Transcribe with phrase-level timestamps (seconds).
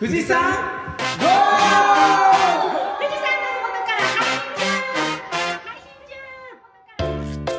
[0.00, 1.28] 富士山ゴー
[2.96, 4.08] 富士山の麓から
[5.60, 6.16] 配信中
[6.96, 7.52] 配信中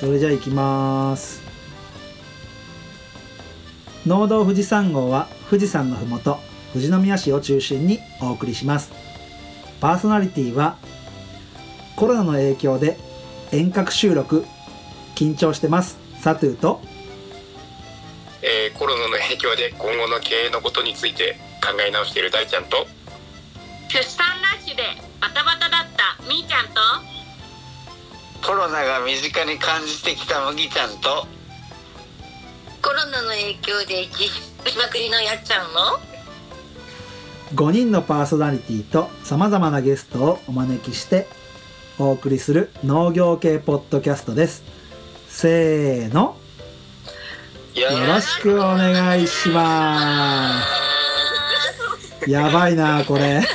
[0.00, 1.41] それじゃあ行きます。
[4.06, 6.38] 農道富士山号は富士山のふもと
[6.72, 9.02] 富士宮市を中心にお送りします。
[9.82, 10.76] パーソナリティは
[11.96, 12.96] コロナの影響で
[13.50, 14.44] 遠隔収録
[15.16, 16.80] 緊張してますサトゥーと
[18.42, 22.86] えーコロナの影響で今後の経営のことについて考え直している大ちゃんと
[23.88, 24.84] 出産ラッシュで
[25.20, 26.80] バタバタだったみーちゃんと
[28.46, 31.26] コロナが身近に感じてきた麦ちゃんと
[33.12, 35.80] ナの影響で自粛しまくりのやっちゃんの
[37.54, 41.26] ？5人のパーソナリティとさまざまなゲストをお招きして
[41.98, 44.64] お送りする農業系ポッドキャストです。
[45.28, 46.36] せーの。
[47.74, 50.62] よよろしくお願いしま
[52.22, 52.30] す。
[52.30, 53.42] やばいなこれ。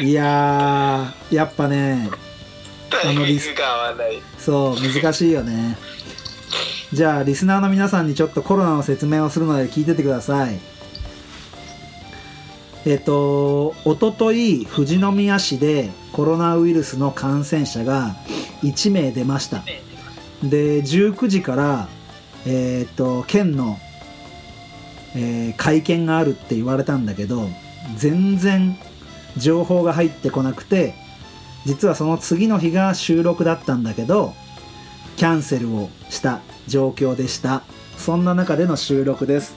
[0.00, 2.08] いやーやっぱね
[2.88, 5.76] タイミングが合わないそう難しいよね。
[6.92, 10.58] じゃあリスナーの皆さんにちょっとコロナの説明をするので聞いててください。
[12.86, 18.16] えっとおととい富士宮市でコロナウイルスの感染者が
[18.62, 19.62] 1名出ました。
[20.42, 21.88] で19時から
[22.46, 23.78] えっと県の、
[25.14, 27.48] えー会見があるって言われたんだけど
[27.96, 28.78] 全然
[29.36, 30.94] 情報が入ってこなくて
[31.66, 34.34] 実はその次の日が収録だったんだけど
[35.16, 37.62] キャンセルをした状況でした。
[37.98, 39.54] そんな中での収録です。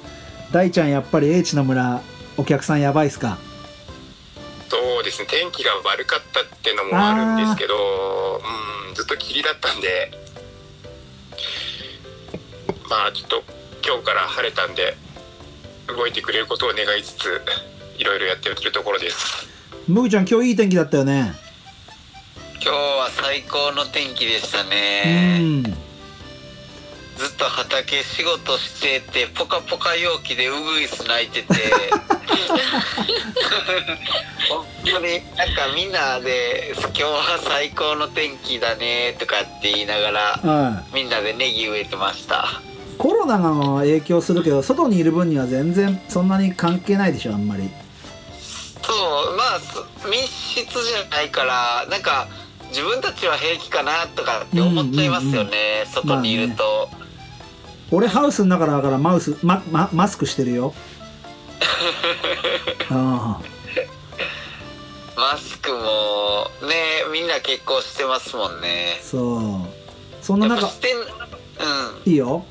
[0.52, 2.02] 大ちゃんやっぱり英知の村
[2.38, 3.38] お客さんやばいっすか？
[4.70, 5.28] そうですね。
[5.30, 10.12] 天気が悪かったってのもあるんですけどうんずっと霧だったんで。
[12.90, 13.44] まあちょっと
[13.84, 14.96] 今日から晴れたんで
[15.88, 17.42] 動いてくれることを願いつつ
[17.98, 19.48] いろいろやってるところです。
[19.88, 21.34] むぎちゃん今日いい天気だったよね
[22.64, 25.64] 今日は最高の天気でしたうねん。
[25.64, 25.76] ずっ
[27.38, 31.48] と畑仕事しててポカポカ陽気でウグイス鳴いてて。
[34.50, 40.96] 本当になんかみんなで「今日は最高の天気だね」とかって言いながらはい。
[40.96, 42.62] みんなでネギ植えてました。
[42.98, 47.70] コロナが影響するけど外にいる分には全然そんなに関係ないでしょあんまり。
[48.82, 52.28] そうまあそ密室じゃないからなんか
[52.74, 56.90] 自分たちは平気かなとかって思っちゃいますよね、外にいると、
[57.92, 60.74] 俺ハウスの中だからマウスマママスクしてるよ。
[62.90, 63.40] あ
[65.16, 69.00] マスクもねみんな結構してますもんね。
[69.00, 70.24] あそう。
[70.24, 71.06] そんな中してんうん。
[72.06, 72.44] いいよ。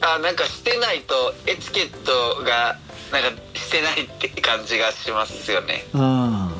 [0.00, 2.78] あなんかしてないとエチケットが
[3.10, 5.86] なんかしてないって感じがしますよね。
[5.94, 6.51] ああ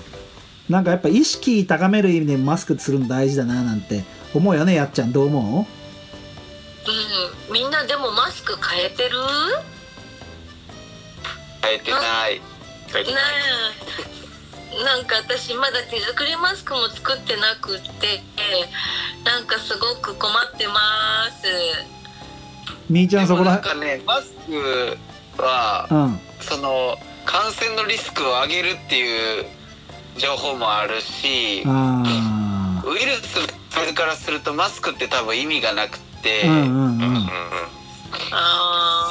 [0.73, 4.03] なんかやっぱ意識高める意味でマスクするの大事だななんて
[4.35, 5.13] 思うよねやっちゃん。
[5.13, 5.67] どう思
[6.89, 7.51] う？
[7.51, 9.11] んみんなでもマスク変えてる？
[11.63, 12.03] 変えてない。
[12.03, 12.41] はいね
[14.81, 14.85] え。
[14.85, 18.23] なんか私まだ手作りマスクも作ってなくって
[19.25, 21.47] なんかすごく困ってます。
[22.89, 24.97] みーちゃんそこらなんかねマスク
[25.43, 26.19] はうん。
[26.41, 29.45] その感染のリスクを上げるっていう
[30.17, 33.39] 情報もあるしあウイルス
[33.71, 37.15] それからするとマスクって多分意味がなくて、あうんうんううん。
[37.17, 37.29] うん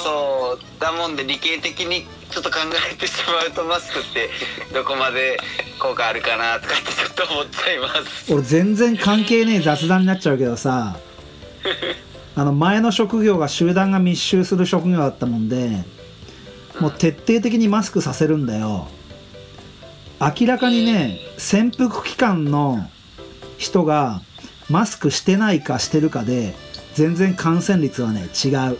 [0.04, 2.58] そうだもんで理系的にちょっと考
[2.92, 4.30] えてしまうとマスクって
[4.74, 5.40] どこまで
[5.80, 8.32] 効果あるかなとかってちょっと思っちゃいます。
[8.32, 10.98] 俺全然関係ねえ雑談になっちゃうけどさ。
[12.34, 15.84] あの前の職業が集団が密集する職業だったもんで
[16.80, 18.88] もう徹底的にマスクさせるんだよ
[20.22, 22.88] 明らかにね潜伏期間の
[23.58, 24.22] 人が
[24.70, 26.54] マスクしてないかしてるかで
[26.94, 28.78] 全然感染率はね違う。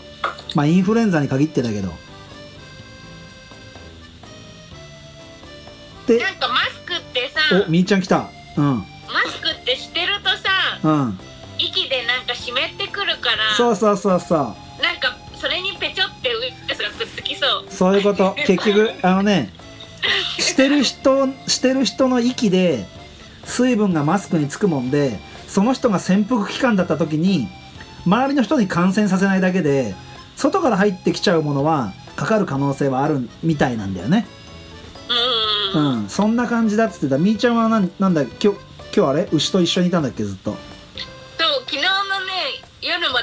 [0.54, 1.90] まあインフルエンザに限ってだけど。
[6.06, 8.28] でなんかマスクってさおみーちゃん来た。
[8.56, 8.64] うん。
[8.78, 8.84] マ
[9.26, 11.18] スクってしてるとさうん。
[11.58, 14.38] 息でなんか湿ってくるからそうそうそうそう。
[14.38, 17.66] なんかそれにペチョってウイルスがくっつきそう。
[17.68, 18.34] そういうこと。
[18.46, 19.52] 結局あのね
[20.38, 22.86] してる人してる人の息で
[23.44, 25.18] 水分がマスクにつくもんで
[25.48, 27.48] その人が潜伏期間だった時に
[28.06, 29.94] 周りの人に感染させないだけで
[30.36, 34.26] 外から入ってきちゃうものはかかる可能性はあるみたいなんだよね。
[35.74, 36.04] ううん。
[36.06, 37.18] んそんな感じだっつってた。
[37.18, 38.46] みーちゃんはなんだ今日
[38.94, 39.28] 今日あれ？
[39.32, 40.24] 牛と一緒にいたんだっけ？
[40.24, 40.56] ずっと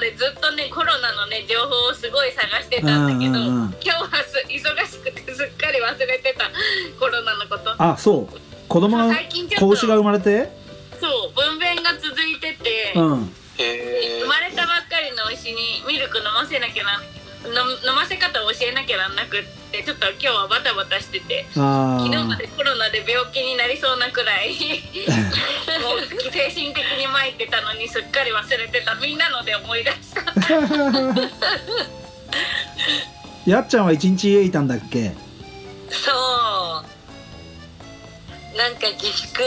[0.09, 3.75] 夜までずっとねコロナのね情報をすごい探してたんだけど、うんうんうん。
[3.81, 4.57] 今日はす忙
[4.87, 6.49] しくてすっかり忘れてた。
[6.99, 7.75] コロナのこと。
[7.77, 8.39] あそう。
[8.67, 9.13] 子供が
[9.57, 10.49] 子牛が生まれて？
[10.99, 13.33] そう分娩が続いてて、うん。
[13.57, 17.03] へ生まれたばっかりの牛にミルク飲ませなきゃなの
[17.45, 17.53] 飲
[17.95, 24.49] ませ方を教えなきゃなんなくってちょっと今日はバタバタしててあ昨日まーでコロナで病気になりそうなくらい
[25.81, 26.01] もう
[26.31, 28.95] 精神的に参ってたのにすっかり忘れてた。
[28.95, 30.21] みんなので思い出した。
[33.49, 35.11] やっちゃんは一日家いたんだっけ？
[35.89, 36.11] そ
[38.53, 38.57] う。
[38.57, 39.41] なんか自粛。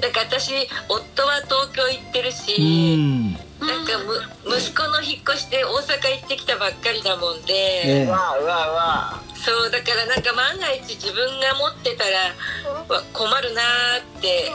[0.00, 0.52] なんか私
[0.88, 3.98] 夫は東京行ってるうし、んなんか
[4.46, 14.50] む息子の引っ越して大阪行ってきたばっかりだもんで、えわうわうわそうだからなんか万が一自分が持ってたらわ困るなーって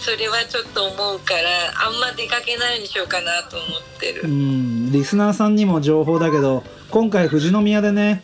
[0.00, 1.40] それはちょっと思うから
[1.86, 4.92] あんま出かけないようにしようかなと思ってうるん。
[4.92, 8.22] リスナーさんにも情報だけど今回富士宮でね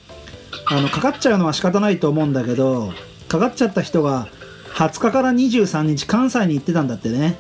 [0.66, 2.92] あのかかっちゃうのは仕方ないと思うんだけど
[3.28, 4.28] かかっちゃった人が
[4.74, 7.36] 20日から23日関西に行ってたんだってね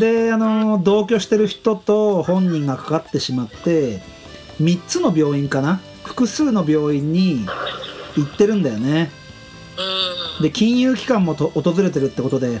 [0.00, 4.00] であの同居してる人と本人がかかってしまって
[4.60, 5.80] 3つの病院かな？
[6.04, 7.46] 複数の病院に
[8.16, 9.10] 行ってるんだよね。
[10.38, 10.42] うん。
[10.42, 12.60] で金融機関もと訪れてるってことで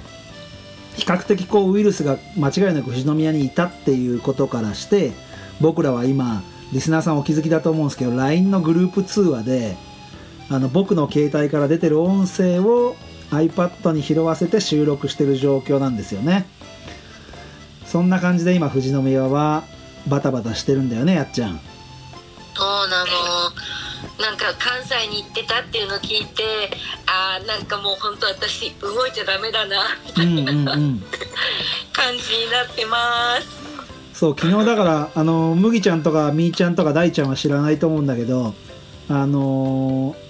[0.96, 5.12] 比較的こうウイルスが間違いなく富士宮にいたっていうことからして
[5.60, 6.42] 僕らは今
[6.72, 9.76] リスナーさんお気づきだと思うんですけど LINE のグループ通話で
[10.50, 12.96] あの僕の携帯から出てる音声を
[13.30, 16.46] iPad に拾わせて収録してる状況なんですよね。
[17.86, 19.64] そんな感じで今富士宮は
[20.08, 21.60] バタバタしてるんだよねやっちゃん。
[22.56, 23.10] そうなの。
[24.20, 26.70] なんか関西に行ってたっていうのを聞いて
[27.06, 30.26] あーなんかもう本当私動いちゃダメだなみたい
[30.64, 30.98] な感
[32.18, 33.64] じになってます。
[34.12, 38.54] そう昨日だからあの麦ちゃんとかみーちゃんとか大ちゃんは知らないと思うんだけど
[39.08, 40.23] あのー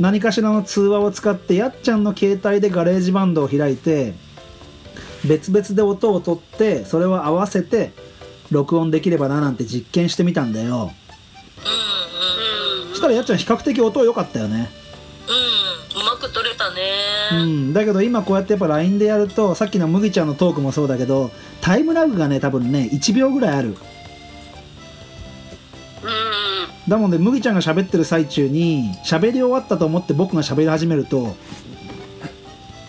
[0.00, 4.14] 何かしらの通話を使ってやっちゃんの携帯でガレージバンドを開いて
[5.26, 7.92] 別々で音を取ってそれを合わせて
[8.50, 10.76] 録音できればななんて実験してみたんだよ。
[10.76, 10.94] うんうん
[12.90, 14.70] そしたらやっちゃん比較的音良かったよね。
[15.94, 16.00] うん。
[16.00, 16.80] うまく撮れたね。
[17.32, 17.72] うん。
[17.72, 21.30] だけど今こうやってやっぱ LINE でやるとさっきの麦ちゃんのトークもそうだけど
[21.60, 23.68] タイムラグがね多分ね1秒ぐらいある。
[23.70, 23.76] うん
[26.88, 31.34] だもんで麦ちゃんが喋ってる最中に喋り終わったと思って僕が喋り始めると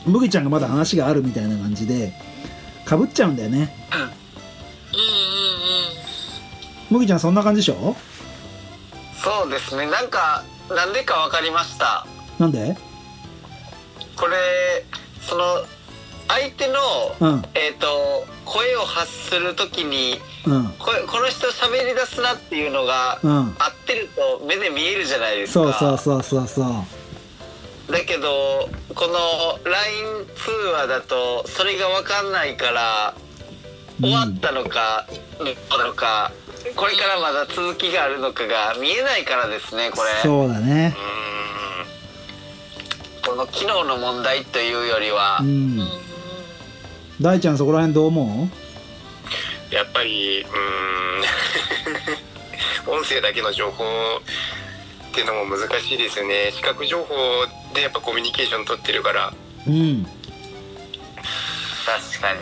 [0.05, 2.13] 麦ちゃんがまだ話があるみたいな感じで
[2.85, 3.73] かぶっちゃうんだよね。
[3.93, 4.01] うん。
[4.01, 4.15] うんうん
[6.91, 7.95] 麦ちゃんそんな感じでしょ？
[9.15, 9.89] そうですね。
[9.89, 12.05] なんかなんでかわかりました。
[12.37, 12.77] なんで？
[14.15, 14.37] これ
[15.21, 15.43] その
[16.35, 16.79] 相手の、
[17.19, 17.43] うん。
[17.53, 20.65] えっ、と声を発するときにうん。
[20.77, 23.31] ここの人喋り出すなっていうのが、うん。
[23.31, 24.09] 合ってる
[24.39, 27.91] と目で見えるじゃないですそうかそうそうそうそう。
[27.91, 33.13] だけどこの LINE 通話だとそれが分かんないから
[34.01, 35.47] 終わったのか、どう
[35.79, 36.31] なのか
[36.75, 40.09] これからまだ続きがあるのかが見えないからですねこれ。
[40.21, 40.95] そうだね。
[43.21, 45.79] うこの機能の問題というよりは、うん
[47.21, 48.51] 大ちゃんそこら辺どう思ん
[49.71, 50.51] やっぱりうーん。
[52.91, 56.51] 音声だけの情報っていうのも難しいですよね。
[56.55, 57.15] 視覚情報
[57.73, 59.33] でやっぱコミュニケーション取ってるから。
[59.67, 60.05] ううん。
[61.85, 62.33] 確か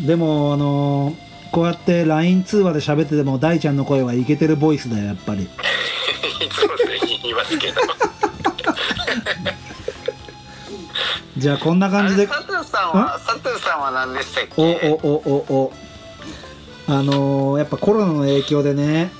[0.00, 0.06] に。
[0.06, 5.42] でもあのーこうやって LINE 通話で喋ってても大ちゃんの声はイケてるボイスだよやっぱり。
[6.40, 7.82] いつもそれ言いますけど
[11.42, 12.22] じゃあこんなあ感じで。
[12.22, 14.98] れ佐藤さんは佐藤さんは何でしたっおけ？
[15.02, 15.12] おお
[15.50, 15.72] おお。
[16.88, 19.10] あのーやっぱコロナの影響でね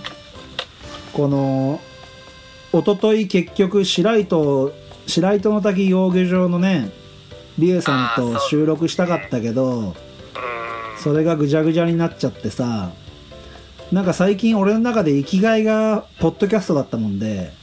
[1.13, 1.81] この
[2.73, 4.73] 一昨日結局白糸
[5.07, 6.91] 白糸の滝養魚場のね
[7.59, 9.95] リエさんと収録したかったけど
[10.99, 12.91] それがぐじゃぐじゃになっちゃってさ
[13.93, 17.53] なんか最近俺の中で生きがいがポッドキャストだったもんで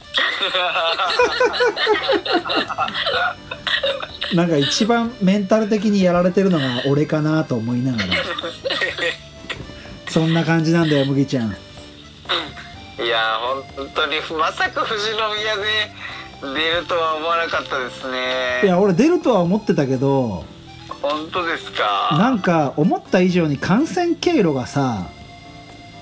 [4.34, 8.04] なんか一番メンタル的にやられてるのが俺かなと思いながら。
[10.08, 11.50] そんな感じなんだよ麦ちゃん。
[11.50, 11.52] い
[13.08, 13.38] や
[13.76, 15.62] 本当にまさか富士宮で
[16.54, 18.60] 出るとは思わなかったですね。
[18.64, 20.44] いや俺出るとは思ってたけど
[21.00, 22.16] 本当ですか？
[22.18, 25.06] なんか思った以上に感染経路がさ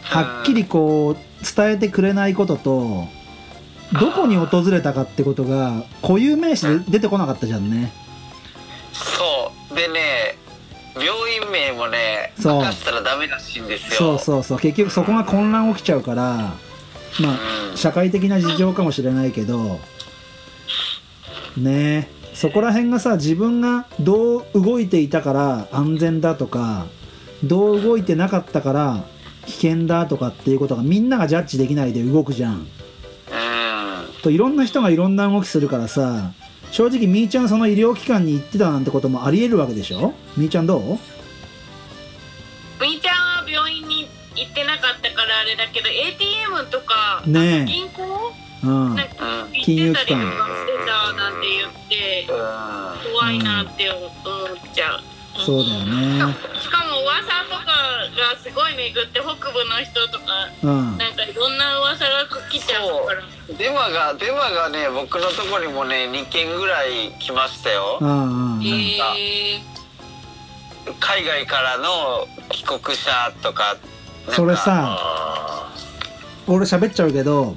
[0.02, 3.06] はっきりこう伝えてくれないことと
[3.98, 7.92] どこに訪れたかってことが固有名詞で出てこなかったじゃんね
[8.98, 9.74] そう。
[9.74, 10.36] でね
[10.94, 12.54] 病院名もねそう。
[12.58, 13.96] 明かしたらダメらしいんですよ。
[13.96, 14.58] そうそうそう。
[14.58, 16.54] 結局そこが混乱起きちゃうから
[17.20, 17.34] まうん。
[17.74, 19.78] あ社会的な事情かもしれないけど
[21.56, 22.08] ね。
[22.12, 26.86] えそこら辺がさ自分がどう動いていたから安全だとか
[27.42, 29.04] どう動いてなかったから
[29.46, 32.54] 危険だとかっていうことがみんながジャッジできないで動くじゃん。
[32.54, 32.66] うん。
[34.22, 36.32] といろんな人がいろんな動きするからさ
[36.70, 40.14] 正直みーちゃんその医療機関に行ってたなんてこともありえるわけでしょ？
[40.36, 40.82] みーちゃんどう？
[42.80, 47.64] みーちゃんは病院に行ってなかったからあれだけど ATM とかねえ。
[47.64, 48.02] 銀行？
[48.62, 48.94] うん。
[48.94, 50.12] なんかうん行ってたりとかして
[50.86, 54.10] たなんて言ってうん怖いなって思っ
[54.74, 55.00] ちゃう、
[55.38, 56.34] そうだよね。
[56.60, 57.66] しかも噂とか
[58.16, 60.98] がすごい巡って北部の人とかうん。
[60.98, 63.22] なんかいろんな噂が来ちゃうから
[63.56, 67.98] デマがデマがね僕のとこにもね2件ぐらい来ましたよ。
[68.00, 69.60] うんうんえ
[71.00, 73.10] 海外からの帰国者
[73.42, 73.76] とか
[74.30, 75.74] それさあ
[76.46, 77.56] 俺喋っちゃうけど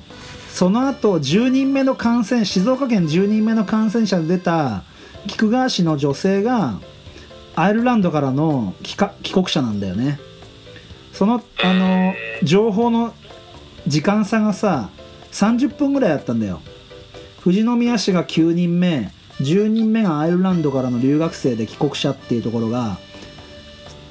[0.49, 4.83] その後10人目の感染静岡県10人目の感染者で出た
[5.27, 6.79] 菊川市の女性が
[7.55, 8.95] アイルランドからの帰
[9.33, 10.19] 国者なんだよね。
[11.13, 13.13] そのあの情報の
[13.87, 14.89] 時間差がさ
[15.31, 16.61] 30分ぐらいあったんだよ。
[17.43, 22.97] 富士宮市が9人目10人目がアイルランドからの留学生で帰国者っていうところが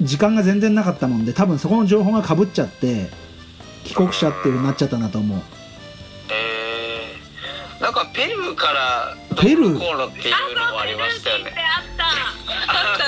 [0.01, 3.09] 時間が全然なかったもんで多分そこの情報がかぶっちゃって
[3.83, 5.41] 帰国者っていう風になっちゃったんだと思う
[8.13, 9.63] ペルーからペルー？
[9.63, 11.53] どうのこうのっていうのもありましたよね。
[11.55, 12.11] あったあ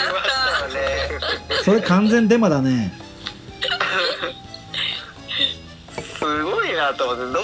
[0.08, 1.64] りましたよね。
[1.64, 2.94] それ完全デマだね。
[6.18, 7.42] すごいなと思ってどうやっ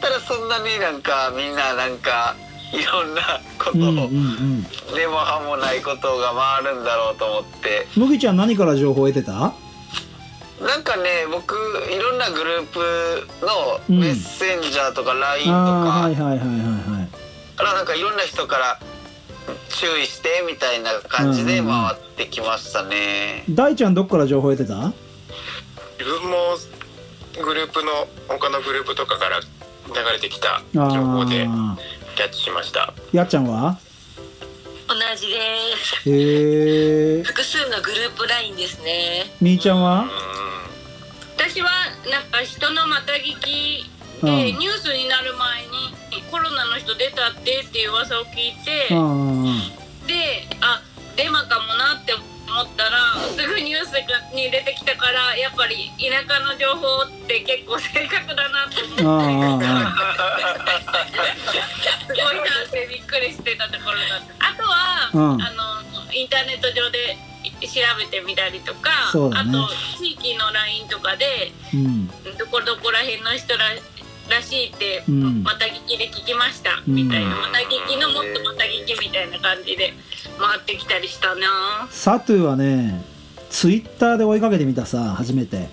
[0.00, 2.36] たらそんなになんかみんななんか
[2.72, 4.62] いろんなことを、うんうんうん。
[4.94, 7.86] でも歯もないことが回るんだろうと思って。
[7.96, 9.54] 麦ちゃん何から情報を得てた？
[10.60, 11.54] なんかね僕
[11.90, 12.80] いろんなグループ
[13.90, 13.96] うん。
[13.96, 17.56] のメッセンジャーとか LINE とああかはいはいはいはいはい。
[17.56, 18.80] からなんかいろんな人から
[19.68, 23.44] 注意してみたいな感じで回ってきましたね。
[23.50, 24.74] 大ちゃんどっから情報を得てた？
[24.74, 24.92] ー
[25.98, 26.36] 自分も
[27.44, 27.90] グループの
[28.28, 29.46] 他のグループとかから流
[30.12, 31.76] れてきたあ情報であ
[32.16, 32.92] キャッチしました。
[33.12, 33.78] やっちゃんは？
[34.88, 35.36] 同じで
[35.76, 36.10] す。
[36.10, 39.30] へえ複数のグループラインですね。
[39.40, 40.04] みーちゃんは？
[40.04, 40.08] う
[41.36, 41.68] 私は
[42.10, 43.84] なんか人のまた聞き
[44.22, 44.36] うん。
[44.36, 45.94] でニュースになる前に
[46.30, 49.02] コロナの人出たってっていう噂を聞いてうんう
[49.44, 49.58] んうん。
[50.06, 50.80] であ
[51.16, 52.22] デマかもなって思
[52.62, 53.92] ったらすぐニュース
[54.34, 59.66] に出てきたからやっぱり田舎の情報って結構正確だなとあ思って。
[62.08, 62.42] すごいな
[63.18, 64.34] くりしてたところだった。
[64.38, 65.42] あとは、うん。
[65.42, 65.82] あの
[66.12, 67.16] インターネット上で
[67.60, 69.34] 調べてみたりとか、ね。
[69.34, 72.06] あと地域の LINE とかでうん。
[72.08, 73.74] どこどこら辺の人ら
[74.28, 75.42] らしいって、うん。
[75.42, 76.94] また聞きで聞きました、うん。
[76.94, 77.36] みたいな。
[77.36, 79.92] また聞きのもっとまた聞きみたいな感じで
[80.38, 81.88] 回ってきたりしたな。
[81.90, 83.04] サトゥはね
[83.50, 85.56] ツイッターで追いかけてみたさ初めて。
[85.56, 85.64] うん。
[85.64, 85.68] ん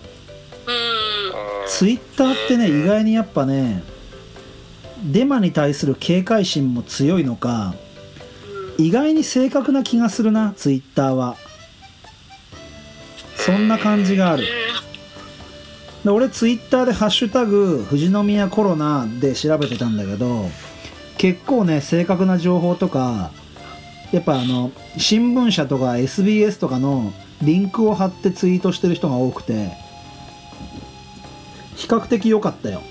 [1.68, 3.84] ツイッターってね意外にやっぱね
[5.12, 7.76] デマに対する警戒心も強いのか
[8.78, 11.38] 意外に正確な気がするなツイッターは。
[13.38, 14.44] そんな感じがある。
[16.04, 20.50] で俺ツイッターで「ハッシュタグ富士宮コロナ」で調べてたんだけど
[21.18, 23.32] 結構ね正確な情報とか
[24.12, 29.72] やっぱあの新聞社とか SBS とかのリンクを貼ってツイートしてる人が多くて
[31.76, 32.82] 比較的良かったよ。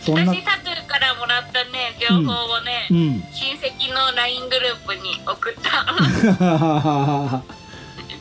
[0.00, 3.24] そんな私サトゥからもらったね情報をね、うん。
[3.32, 5.84] 親戚の LINE グループに送った。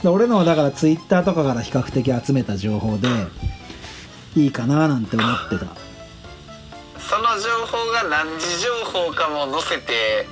[0.01, 3.07] で 俺のはだからツイッターとかから比較的集めた情報で
[4.35, 5.65] いいかななんて思ってた。
[6.99, 10.27] その情報が何時情報かも載せて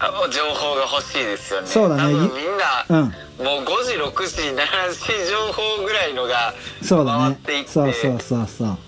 [0.00, 1.66] あ情報が欲しいですよね。
[1.66, 2.02] そうだね。
[2.02, 3.14] 多分みんなうん。
[3.44, 7.18] もう5時6時7時情報ぐらいのがそうだね。
[7.18, 7.70] 回っていって。
[7.70, 8.78] そうそうそうそう。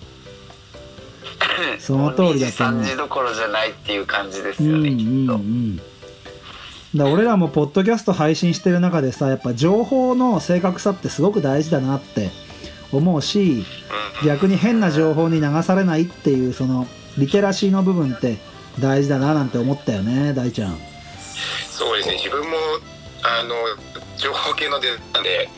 [1.89, 2.81] の通りだと思う。
[2.81, 5.03] 2時3時どころじゃないっていう感じですうんうよね、きっと。
[5.03, 5.81] んうん
[6.93, 12.31] だから俺らもポッドキャスト配信してる中でさやっぱ情報の正確さってすごく大事だなって
[12.91, 13.65] 思うし
[14.25, 18.39] 逆に変な情報に流されないっていうそのリテラシーの部分って
[18.79, 20.77] 大事だななんて思ったよね大ちゃん。
[21.69, 22.15] そうでですね。
[22.17, 22.57] 自分も
[23.23, 23.55] あの
[24.17, 25.49] 情報系のデザインで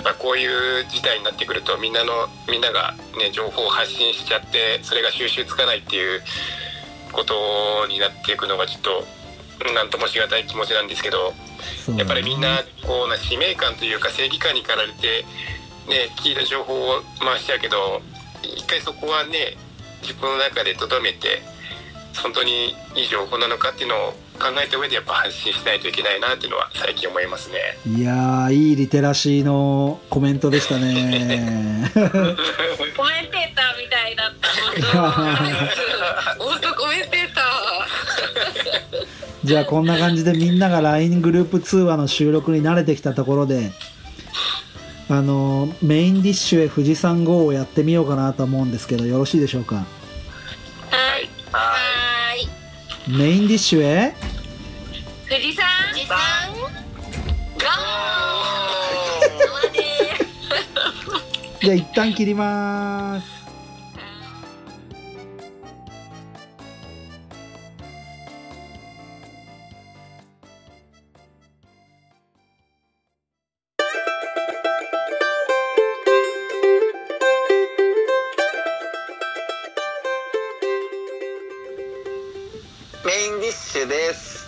[0.00, 0.46] やっぱこうい
[0.80, 6.22] う事態になってくるとみんなのみんながね情報を発信しちゃってそれが収集つかないっていう
[7.12, 9.04] ことになっていくのがちょっと
[9.74, 11.34] 何ともしがたい気持ちなんですけど
[11.84, 15.26] そうやっぱりみんなこうな使命感というか正義感に駆られて
[15.86, 18.00] ね聞いた情報を回しちゃうけど
[18.42, 19.58] 一回そこはね
[20.00, 21.42] 自分の中で留めて
[22.22, 27.78] 本当にいい情報なのかっていうのを考えた上でやっぱ発信しないといけないなっていうのは最近思いますね。
[27.86, 31.90] いやーいいリテラシーのコメントでしたね。
[31.94, 32.34] コメンテー
[33.54, 34.48] ターみたいだった
[36.42, 37.42] 本当コメンテータ
[39.44, 43.72] じゃあこんな感じでみんなが LINE グループ通話の収録に慣れてきたところで
[45.08, 49.76] あのメインディッシュへ富士山号をやってみようかなと思うんですけどよろしいでしょうか？
[49.76, 51.28] はい。
[51.52, 51.89] はーい
[53.08, 54.14] メインディッシュへ
[55.28, 56.06] 富士山ー。
[56.06, 56.52] さん。
[57.58, 58.00] ガー。
[61.62, 63.39] じゃあ一旦切ります
[83.02, 84.44] メインディッシュです。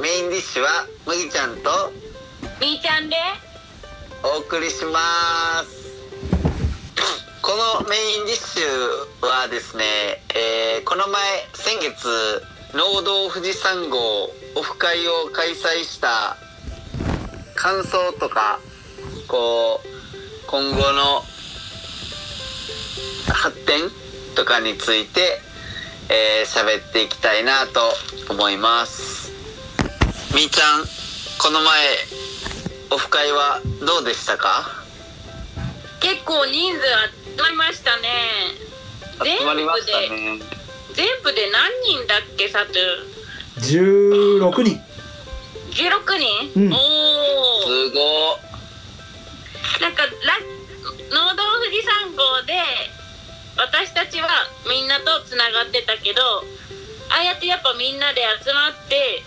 [0.00, 0.68] メインディッシュは
[1.06, 1.92] 麦ちゃんと
[2.58, 3.16] みーちゃんで？
[4.24, 5.92] お送りします。
[7.42, 9.84] このメインディッシュはですね、
[10.34, 11.22] えーこの前
[11.52, 12.08] 先月
[12.72, 13.98] 農道富士山号
[14.56, 16.36] オフ会を開催した
[17.54, 18.58] 感想とか
[19.28, 21.20] こう今後の
[23.32, 23.90] 発展
[24.34, 25.38] とかについて
[26.14, 27.80] えー喋っていきたいなと
[28.28, 29.32] 思います。
[30.34, 30.84] みーちゃん
[31.38, 31.88] この前
[32.90, 34.70] オフ会はどうでしたか？
[36.00, 36.80] 結構人数
[37.36, 38.08] 集まりましたね。
[39.24, 40.40] 全集まりま部したでね。
[40.92, 42.72] 全部で何人だっけさと
[43.60, 44.80] 16人。
[45.70, 46.72] 16人、うん。
[46.72, 46.78] おお
[47.62, 48.38] すご。
[49.80, 50.10] なんかラ
[51.10, 52.52] 農道富士山号で
[53.56, 54.28] 私たちは
[54.68, 56.22] みんなとつながってたけど
[57.10, 59.22] ああやってやっぱみんなで集まって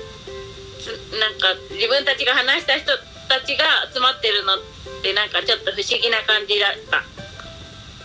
[0.81, 2.91] つなんか自分たちが話した人
[3.27, 4.57] たちが集まってるのっ
[5.01, 7.03] てなんかちょっと不思議な感じだった。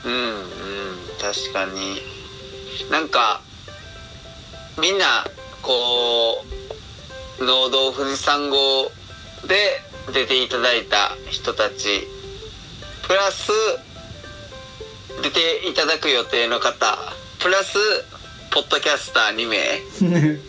[0.09, 2.01] うんうん確かに。
[2.91, 3.43] なんか
[4.81, 5.25] みんな
[5.63, 6.45] こ
[7.39, 8.91] う農道富士山号
[9.47, 9.81] で
[10.13, 12.07] 出ていただいた人たち。
[13.07, 13.51] プラス
[15.23, 16.99] 出ていただく予定の方
[17.41, 17.79] プラス
[18.51, 19.81] ポッドキャスター2名。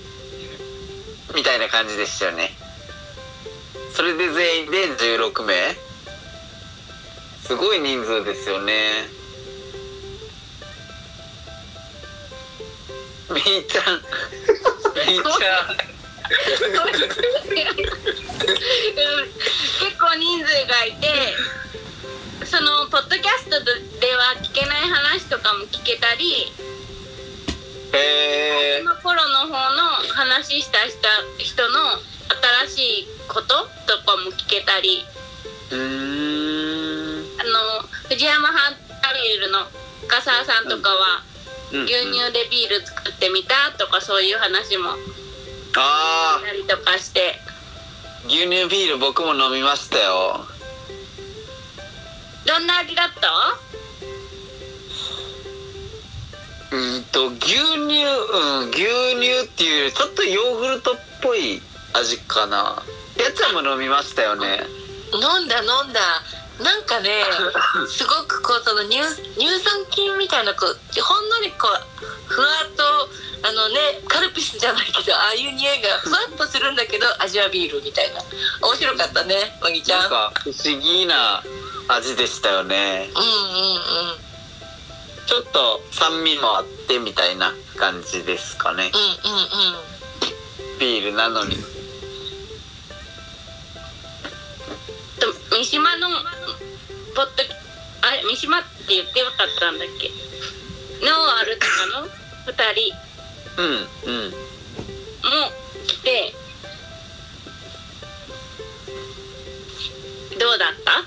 [1.35, 2.57] みたいな感じでしたよね。
[3.95, 5.75] それで全員で16名。
[7.45, 9.07] すごい人数ですよね。
[13.29, 14.01] みーちゃん。
[15.07, 15.77] みーちゃん。
[19.81, 21.35] 結構人数がいて
[22.51, 26.51] そのポッドキャストでは聞けない話とかも聞けたり
[27.95, 30.79] へえその頃の方の話した
[31.37, 31.95] 人の
[32.67, 33.55] 新しいこと
[33.87, 35.05] とかも聞けたり
[35.71, 37.39] うーん。
[37.39, 39.59] あの藤山ハンタビールの
[40.01, 41.23] 深澤さんとかは
[41.71, 41.83] うん。
[41.85, 44.89] 牛乳でビール作ってみたとかそういう話も
[45.77, 47.39] あしたりとかして。
[48.27, 50.50] ー牛乳ビール僕も飲みましたよ
[52.45, 53.29] どんな味だった？
[56.75, 58.79] うーんと牛乳うん牛
[59.15, 61.61] 乳っていうよりちょっとヨーグルトっぽい
[61.93, 62.81] 味かな。
[63.17, 64.61] やつはも飲みましたよね。
[65.13, 65.99] 飲んだ飲んだ
[66.63, 67.23] なんかね
[67.89, 69.01] すごくこうその乳
[69.37, 73.09] 乳酸菌みたいなこうほんのりこうふわっと
[73.43, 78.21] あのねカルピスじゃないけどああいう匂いがふわっとするんだけど味はビールみたいな。
[78.61, 79.99] 面白かったねまぎちゃん。
[80.01, 81.43] なんか不思議な
[81.87, 83.09] 味でしたよね。
[83.15, 84.31] うんうんうん。
[85.25, 88.91] ちょっと酸味もあってみたいな感じですかね。
[88.93, 89.45] うんうんう
[90.75, 90.79] ん。
[90.79, 91.57] ビールなのに。
[95.19, 96.09] と三島の
[97.15, 97.31] ポッド
[98.03, 100.09] あれ三島って言ってよかったんだっけ？
[101.05, 101.71] ノーアルとか
[102.01, 102.07] の
[102.51, 102.95] ？2人。
[103.61, 103.67] うん
[104.05, 104.31] うん。
[104.31, 104.37] も
[105.87, 106.33] 来て
[110.39, 111.03] どうだった？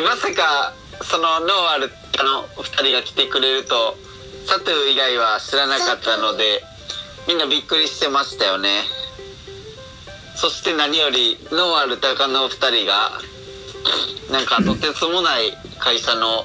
[0.00, 3.96] まさかそのノーアルの2人が来てくれると
[4.46, 6.62] サトゥ以外は知らなかったので
[7.26, 8.82] みんなびっくりしてましたよね
[10.36, 13.10] そして何よりノーアルタカの2人が
[14.30, 16.44] なんかとてつもない会社の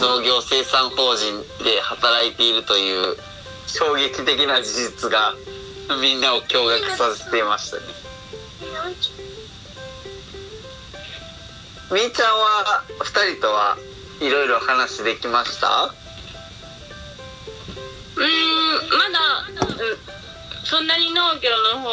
[0.00, 3.16] 農業生産法人で働いているという
[3.66, 5.34] 衝撃的な事実が
[6.00, 7.82] みんなを驚愕させていましたね。
[11.90, 13.76] みーちゃんは2人とは
[14.20, 15.66] いろいろ話できました？
[18.16, 18.28] うーん
[18.88, 19.76] まだ、うん、
[20.64, 21.90] そんなに農業の方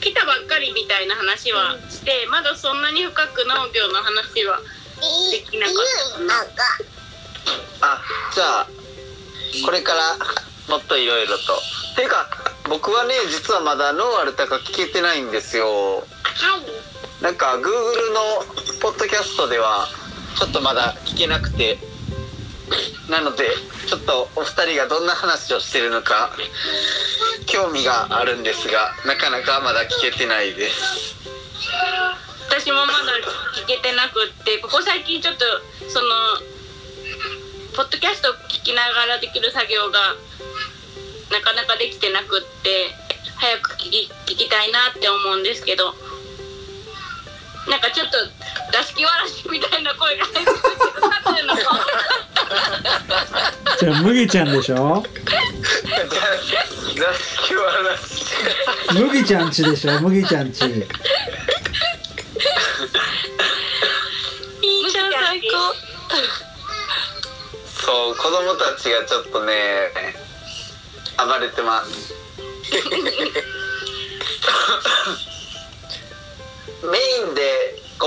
[0.00, 4.60] 来たばっかりみたいな話はしてまだそんなに深く農業の話は
[5.30, 5.76] できなかっ
[7.80, 8.02] たあ
[8.34, 8.68] じゃあ
[9.64, 10.16] これから
[10.68, 11.60] もっといろいろと。
[11.96, 12.28] ていうか
[12.68, 16.04] 僕はね実はまだノーアルタカ聞けてないんですよ。
[17.22, 18.44] なんか Google の
[18.80, 19.88] ポッドキャストでは
[20.38, 21.78] ちょっとまだ聞けなくて
[23.08, 23.48] なので
[23.86, 26.30] ちょっとお二人がどんな話をしてるのか
[27.46, 31.14] 興味があるんですがなかなかまだ聞けてないです。
[32.48, 33.12] 私もまだ
[33.54, 35.44] 聞けてなくってここ最近ちょっと
[35.88, 36.06] その
[37.76, 40.16] ポッドキャストを聞きながらできる作業が
[41.30, 42.94] なかなかできてなくって
[43.36, 45.94] 早く聞き聞きたいなって思うんですけど
[47.68, 48.16] なんかちょっと
[48.72, 51.60] 座敷わらしみたいな声が入ってるけど立ってるのか
[53.78, 55.02] じゃあ麦ちゃんでしょ？
[58.94, 60.00] 麦ちゃんちでしょ？
[60.00, 60.64] 麦ちゃんち。
[60.66, 60.68] い
[64.86, 65.74] いじゃん最高。
[67.68, 69.52] そう子供たちがちょっとね
[71.18, 72.14] 暴れてます。
[76.90, 78.06] メインでこ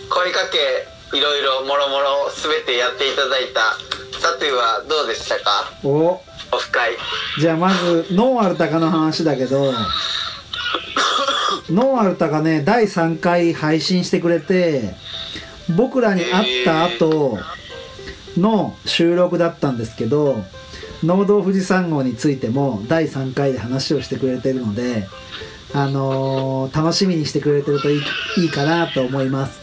[0.00, 3.60] う声かけいろいろもろもろ全てやっていただいた。
[4.18, 5.70] サトゥはどうでしたか？
[5.84, 5.88] お。
[6.52, 6.92] オフ会。
[7.38, 9.72] じゃあまずノーアルタカの話だけど。
[11.70, 14.94] ノーアルタカね第3回配信してくれて
[15.76, 17.38] 僕らに会った後
[18.38, 20.44] の収録だったんですけど
[21.02, 25.08] 農道富士山号についても第3回で話をしてくれてるので
[25.74, 28.02] あのー楽しみにしてくれてるといい
[28.42, 29.58] いいかなと思います。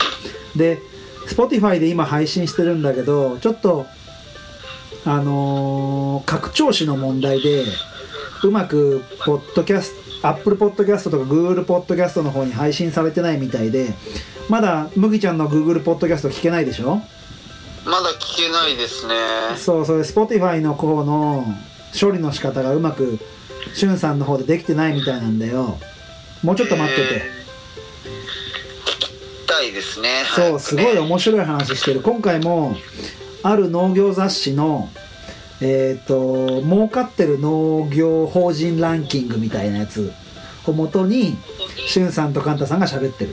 [0.57, 0.79] で
[1.27, 3.85] Spotify で今配信してるんだけどちょっと
[5.05, 7.65] あのー拡張子の問題で
[8.43, 13.93] うまくポッドキャスト Apple Podcast とか Google Podcast の方に配信されてないみたいで
[14.49, 17.01] まだ麦ちゃんの Google Podcast 聞けないでしょ？
[17.85, 19.15] まだ聞けないですね。
[19.57, 21.45] そうそれ Spotify の方の
[21.99, 23.19] 処理の仕方がうまく
[23.73, 25.77] しゅんさんの方でできてないみたいなんだよ。
[26.43, 27.21] もうちょっと待ってて
[29.53, 30.23] たいですね。
[30.35, 32.01] そうすごい面白い話してる。
[32.01, 32.75] 今回も
[33.43, 34.89] ある農業雑誌の
[35.61, 40.11] えっ、と儲かってる農業法人ランキングみたいなやつ
[40.65, 41.37] をもとに
[41.87, 43.31] しゅんさんとカンタさんが喋ってる。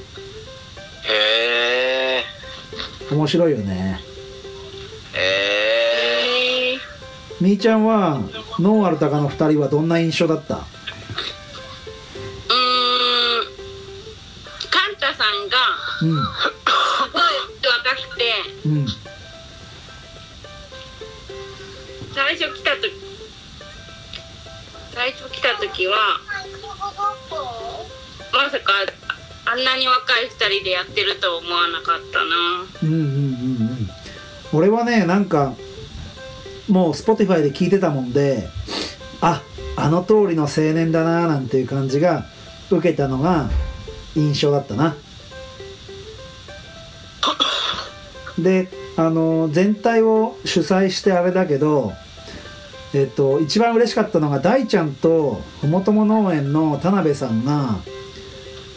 [1.09, 2.19] へ
[3.11, 4.01] え面白いよね。
[5.15, 6.79] へえ
[7.41, 8.21] みーちゃんは
[8.59, 10.67] ノーアルタカの2人はどんな印象だった？
[29.61, 32.35] んなに若い2人でやってると思わなかったな。
[32.83, 33.91] うんうんうんうん。
[34.53, 35.55] 俺はねなんか
[36.69, 38.49] もう Spotify で聞いてたもんで
[39.21, 39.43] あ
[39.77, 42.25] あの通りの青年だななんていう感じが
[42.71, 43.51] 受けたのが
[44.17, 44.97] 印象だったな。
[48.39, 51.93] であの全体を主催してあれだけど
[52.95, 57.77] えっと一番嬉しかったのが大ちゃんとふもとも農園の田辺さんが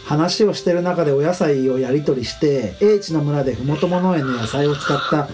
[0.05, 5.29] 話をしてる中でお野菜をやり取りして英知の村でふもとも農園の野菜を使った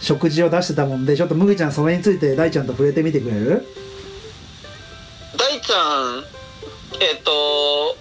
[0.00, 3.66] 食事を出してたもんでちょっと麦ちゃんそれについて大ちゃんと触れてみてくれる？
[5.38, 6.24] 大ちゃん
[7.00, 7.96] えっ、と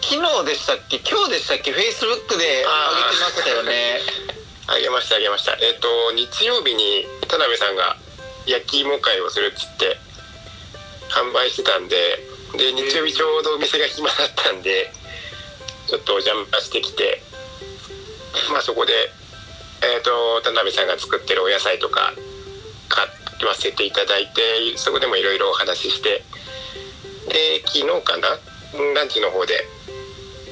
[0.00, 0.98] 昨日でしたっけ？
[0.98, 1.72] 今日でしたっけ？
[1.72, 2.66] フェイスブックで上げて
[3.20, 4.00] ましたよね。
[4.68, 5.52] あげましたあげました。
[5.52, 7.96] えっ、と日曜日に田辺さんが
[8.46, 9.98] 焼き芋会をするっつって
[11.10, 11.96] 販売してたんで
[12.56, 14.92] で日曜日ちょうどお店が暇だったんで
[15.90, 17.20] ちょっとお邪魔してきて
[18.52, 18.92] まあそこで
[19.82, 22.12] えっ、と田辺さんが作ってるお野菜とか
[22.88, 26.22] 買わせていただいてそこでもいろいろお話しして
[27.26, 28.28] で昨日かな
[28.94, 29.54] ランチの方で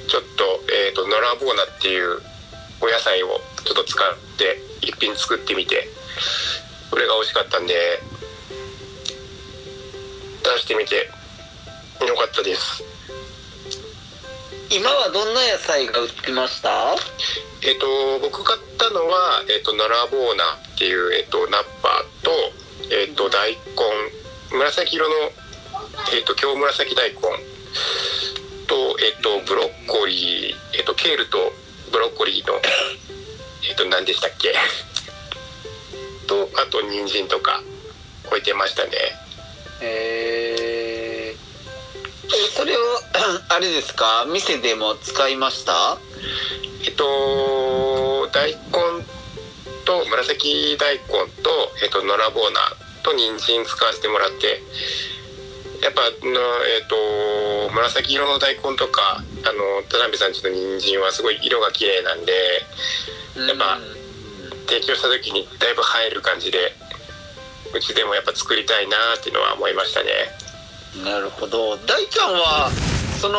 [0.08, 2.18] ちょっと,、えー、とノラボーナっていう
[2.80, 5.86] お野菜をちょっと使って一品作ってみて
[6.90, 7.74] それが美味しかったんで
[10.42, 11.10] 出してみて
[12.06, 12.97] よかったです。
[14.70, 16.94] 今はどんな野菜が売ってました？
[17.62, 17.86] えっ、と
[18.20, 22.30] 僕買ったのは、えっとノラボーナっていう、えっとナッパと,、
[22.92, 23.58] えっと大根
[24.56, 25.14] 紫色の、
[26.14, 27.18] えっと京紫大根
[28.66, 31.38] と,、えっとブロッコリー、えっとケールと
[31.90, 32.54] ブロッコリーの
[33.68, 34.52] えっと何でしたっけ？
[36.26, 37.62] とあと人参とか
[38.26, 38.90] 置いてましたね。
[39.80, 40.47] えー
[42.30, 42.80] えそれを
[43.48, 44.26] あれですか？
[44.32, 45.98] 店でも使いました？
[46.84, 48.58] えっと大根
[49.84, 51.04] と紫大根
[51.42, 51.50] と、
[51.82, 52.60] えっと、ノラボーナ
[53.02, 54.60] と人参使わせてもらって
[55.82, 56.86] やっぱの、えっ
[57.68, 62.32] と、紫色の大根とかあの田辺さんちの人参はすごい色が綺麗なんで
[63.48, 63.78] やっぱ
[64.68, 66.58] 提供した時にだいぶ映える感じで
[67.74, 70.08] うちでもやっぱ作りたいなっていうのは思いましたね
[71.04, 71.76] なるほど。
[71.86, 72.70] 大ちゃんは
[73.20, 73.38] その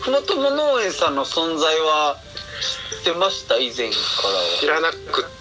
[0.00, 2.16] ふもとも農園さんの存在は
[3.02, 3.56] 知ってました？
[3.58, 4.96] 以前から知らなくっ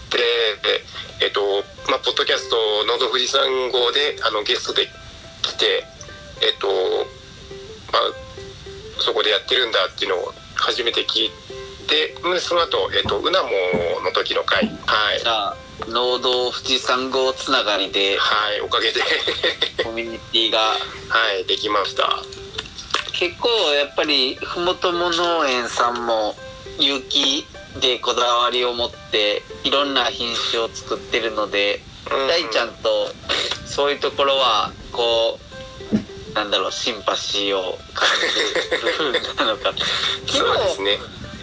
[0.10, 0.20] て
[1.22, 1.42] えっと
[1.90, 4.88] まあポッドキャスト「のど富士山号で」あのゲストで
[5.42, 5.84] 来て
[6.42, 6.68] えっと
[7.92, 8.02] まあ
[9.02, 11.32] そこでやってるんだっていうのを初めて聞い
[11.88, 13.50] てうんその後えっとうなも
[14.04, 14.66] の時の回。
[14.86, 19.02] はい農道富士山号つながりではいおかげで。
[19.84, 20.78] コミュニティがは
[21.40, 22.24] いできました。
[23.14, 26.38] 結構やっぱりふもとも農園さんも
[26.78, 27.46] 有機
[27.82, 33.12] でこだわりを持っていろんな品種を作ってるのでうん大ちゃんと
[33.66, 35.40] そういうところはこ
[35.92, 38.08] うなんだろうシンパシーを感
[38.70, 39.74] じる部分なのか。
[40.28, 41.00] 昨 そうです日ね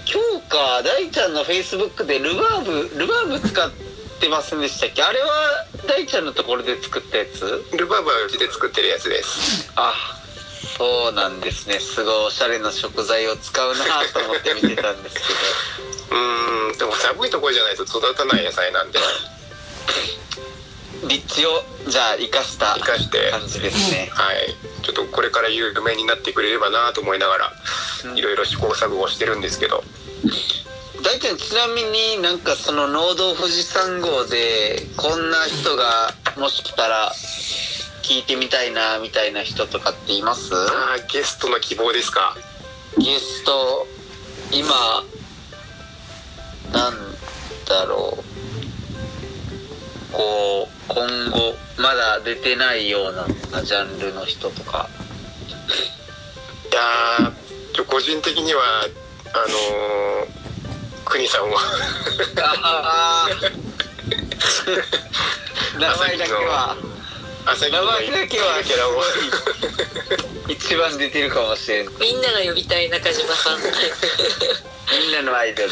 [0.08, 3.85] 今日か大ちゃんのフェイスブックでルバーブルバーブ使って
[4.28, 5.02] ませんでしたっけ？
[5.02, 5.28] あれは
[5.86, 7.64] 大ちゃんのところで作ったやつ？
[7.76, 9.70] ルバーブはうちで作ってるやつです。
[9.76, 9.92] あ
[10.76, 11.78] そうなんですね。
[11.78, 15.22] すごいおしゃれな食材を使うなと思って見てたんですけ
[16.14, 18.98] うーんでも寒いところじゃないと育たない野菜なんで。
[18.98, 19.04] ど
[21.08, 22.98] 立地をじゃあ生かした感
[23.46, 24.08] じですね。
[24.12, 24.56] はい。
[24.82, 27.52] ちょっとこれから有名になってくれればなと思いながら
[28.06, 28.18] うん。
[28.18, 29.84] いろいろ試行錯誤してるんですけど
[31.06, 37.12] 大ちゃんちなみになんかその農道富士山号でこんな人がもし来たら
[38.02, 40.52] 聞いてみたいなみたいな人とかっています？
[40.52, 42.34] あーゲストの希望ですか？
[42.98, 43.86] ゲスト
[44.50, 44.68] 今
[46.72, 46.94] なん
[47.68, 54.88] だろうこう今後まだ出てないようなジャンルの人とか。
[56.72, 57.32] いや
[57.84, 58.60] 個人的には
[59.32, 60.45] あのー
[61.06, 61.58] 国さんは
[62.42, 63.30] ああ
[65.78, 66.76] 名前だけは。
[67.46, 68.90] 名前だけはキャラを
[70.48, 71.88] 一番出てるかもしれん。
[72.00, 73.58] みんなが呼びたい中島さん。
[73.60, 73.64] み
[75.12, 75.70] んなのアイドル。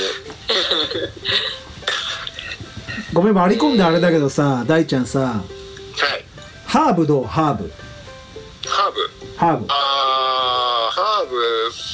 [3.12, 5.42] ごめん割り込んであれだけどさ大ちゃんさはい。
[6.66, 7.24] ハーブどう？
[7.24, 7.72] ハーブ。
[8.66, 9.10] ハーブ？
[9.36, 9.66] ハーブ。
[9.68, 9.74] あー。
[9.74, 10.63] ハーブ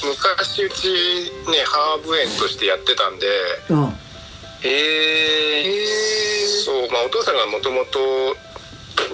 [0.05, 0.89] 昔うち
[1.51, 3.27] ねハーブ園としてやってたんで
[3.69, 3.89] うん。
[4.63, 4.69] へ
[5.65, 5.87] え
[6.65, 7.99] そうまあお父さんがもともと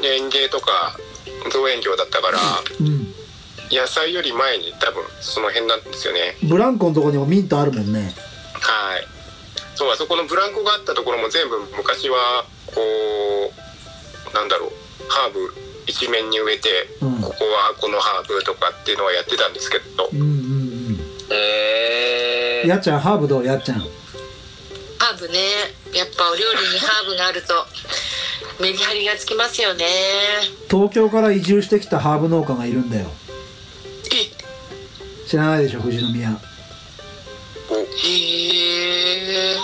[0.03, 0.97] 園芸とか
[1.51, 2.39] 造園業だったから
[2.81, 3.13] うん。
[3.71, 6.37] 野菜より前に多分その辺なんですよね。
[6.45, 8.15] ブランコのとこにもミントあるもんね。
[8.61, 9.07] はい。
[9.75, 14.71] そうあそこのブランコがあったところも全部昔はこうなんだろう
[15.09, 15.53] ハーブ
[15.87, 16.69] 一面に植えて、
[17.01, 17.21] うん。
[17.21, 20.09] ここはこのハーブとかっていうのはやってたんですけど。
[20.13, 20.27] うんうん
[22.65, 22.69] うん。
[22.69, 23.79] やっちゃんハーブどうやっちゃん？
[23.79, 25.39] ハーブね。
[25.95, 27.67] やっぱお料理にハーブがあると
[28.61, 29.87] メリハリがつきますよね。
[30.69, 33.07] 東京から移住してきたハーブ農家がいるんだよ。
[34.13, 35.27] え？
[35.29, 36.31] 知らないでしょ富士宮。
[37.71, 37.75] お。
[37.77, 37.85] へ
[39.53, 39.57] え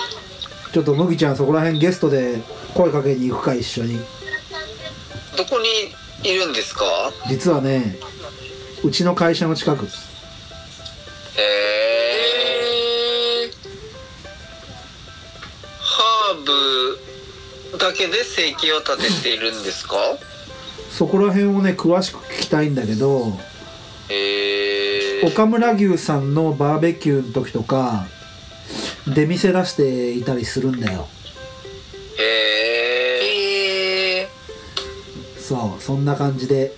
[0.72, 2.40] ちょっと麦ちゃんそこら辺ゲストで
[2.74, 3.98] 声かけに行くか一緒に。
[5.36, 5.68] どこに
[6.24, 6.84] いるんですか？
[7.28, 7.96] 実はね
[8.84, 9.86] うちの会社の近く。
[9.86, 9.88] へ
[11.38, 11.44] えへ
[13.46, 13.50] え
[15.78, 16.44] ハー
[17.72, 19.96] ブだけで生計を立てているんですか？
[20.90, 23.38] そこら辺をね詳しく聞きたいんだけど
[24.08, 26.80] へえ岡村牛さんのバー。
[26.80, 28.06] ベキューの時とか
[29.06, 31.08] 出店出していたりするんだよ
[35.52, 36.72] そうそんな感じで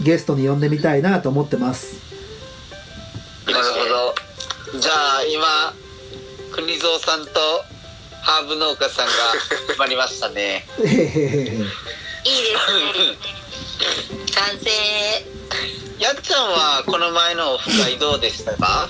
[0.00, 2.00] ゲストに呼んでみたいなと思ってます。
[3.44, 3.74] なるほ
[4.72, 4.80] ど。
[4.80, 5.44] じゃあ今
[6.52, 7.30] 国蔵さんと
[8.22, 9.12] ハーブ農家さんが
[9.68, 10.64] 決まりましたね。
[10.78, 11.20] いいですね。
[14.32, 14.70] 賛成。
[16.02, 18.88] やっちゃんはこの前のオフ会どうでしたか？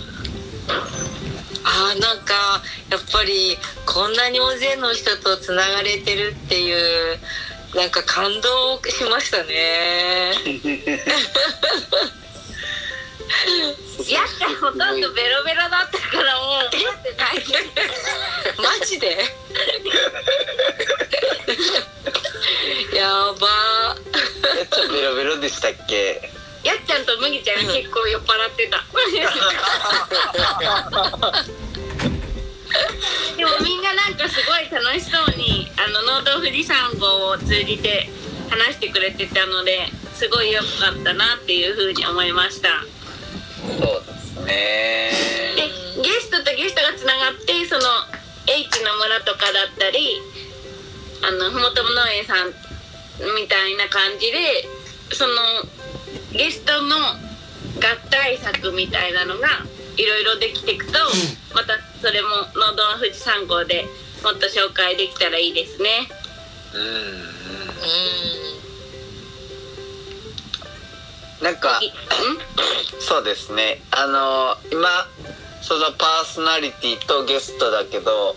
[1.64, 7.18] あーなんかやっぱりこんなに大勢の人とつながれてるっていう
[7.76, 10.32] なんか感動しましたね。
[14.08, 17.12] やっちゃんほとんどベロベロだったからもう 待って。
[17.16, 17.44] ない
[18.80, 19.18] マジで？
[22.96, 23.48] やば。
[23.48, 23.94] や
[24.64, 26.30] っちゃんベロベロでしたっけ？
[26.64, 28.82] やっちゃんと麦ちゃんが結構酔っ払ってた
[33.36, 38.08] でもみんななんかすごい楽しそうにあの農道富士山号を通じて
[38.48, 40.66] 話してくれてたのですごい良か
[40.98, 42.68] ったなっていうふうに思いました。
[43.66, 45.10] そうですね。
[45.56, 47.82] でゲストとゲストがつながってその
[48.46, 50.20] H の村とかだったり
[51.22, 52.48] あのふもとも農園さん
[53.34, 54.68] みたいな感じで
[55.12, 55.34] その
[56.32, 59.48] ゲストの合体作みたいなのが
[59.96, 60.92] いろいろできていくと
[61.54, 63.86] またそれも農道富士山号で
[64.22, 66.08] もっと紹介できたらいいですね。
[66.74, 66.78] う
[71.42, 71.44] ん。
[71.44, 71.80] なんか
[72.98, 73.82] そうですね。
[73.90, 74.88] あの今
[75.62, 78.36] そのパーソナリティとゲストだけど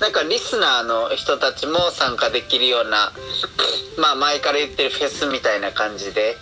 [0.00, 3.12] なんかリスナーの人たちも参加できるような
[3.98, 6.36] まあ前から言ってるフェスみたいな感じで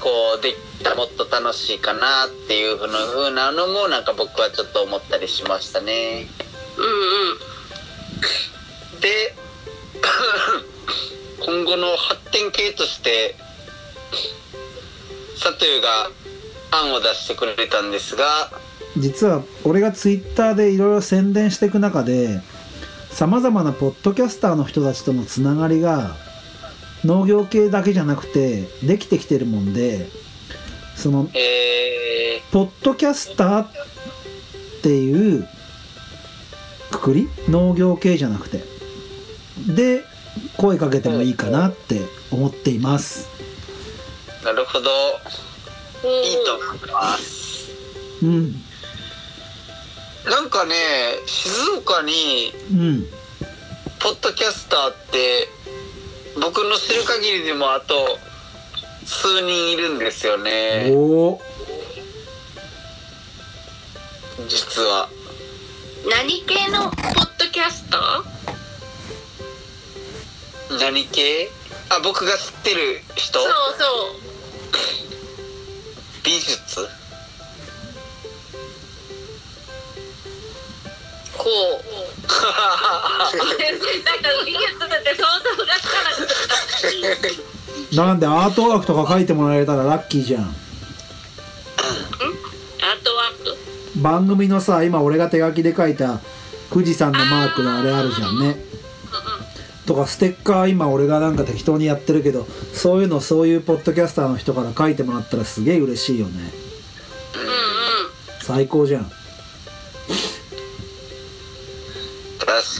[0.00, 0.54] こうで
[0.94, 6.28] もっと楽しいかなっていうふうなのもなんか僕はちょっと思ったりしましたね。
[6.76, 6.88] うんう
[7.34, 7.54] ん
[9.00, 9.34] で
[11.44, 13.36] 今後の発展系として
[15.36, 16.10] サトゥが
[16.70, 18.50] 案を出してくれたんですが
[18.96, 22.40] 実は俺がツイッターでいろいろ宣伝していく中で
[23.10, 26.16] さまざまなポッドキャスターの人たちとのつながりが
[27.04, 30.08] 農業系だけじゃなくてできてきてるもんで
[31.04, 33.70] そのえポッドキャスターっ
[34.82, 35.46] ていう
[36.90, 37.28] くくり？
[37.46, 38.64] 農業系じゃなくて。
[39.74, 40.02] で
[40.56, 43.28] 声かけてもいいかなって思っています。
[44.40, 44.88] ー、なるほど。
[46.08, 47.70] いいと思います。
[48.22, 48.52] うん。
[50.24, 50.74] なんかね
[51.26, 53.06] 静岡にうん。
[54.00, 55.48] ポッドキャスターって
[56.40, 57.94] 僕の知る限りでもあと
[59.06, 60.90] 数人いるんですよね。
[60.90, 61.40] おお
[64.48, 65.08] 実は。
[66.10, 67.98] 何系のポッドキャスト？
[70.78, 71.50] 何系？
[71.90, 73.40] あ僕が知ってる人？
[73.40, 74.14] そうそう。
[76.24, 76.88] 美術？
[81.36, 81.84] こう。
[82.24, 87.53] なんか美術だって想像がつかなかった
[87.96, 90.42] なんでアートワークとか書いてもらえたらラッキーじゃん。
[90.42, 90.54] アート
[93.14, 93.34] ワー
[93.94, 96.20] ク番組のさ今俺が手書きで書いた
[96.70, 98.56] 富士山のマークのあれあるじゃんね。
[99.86, 106.50] とかステッカー今俺がなんか適当にやってるけどそういうのそういうポッドキャスターの人から書いてもらったらすげえ嬉しいよね。
[107.34, 108.04] うんう
[108.40, 109.04] ん最高じゃん。
[109.04, 109.12] 確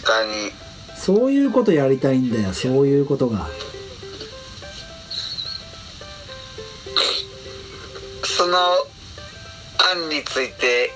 [0.02, 0.50] かに。
[0.96, 3.46] そういうことやりたいんだよそういうことが
[8.54, 8.86] の
[9.90, 10.90] 案について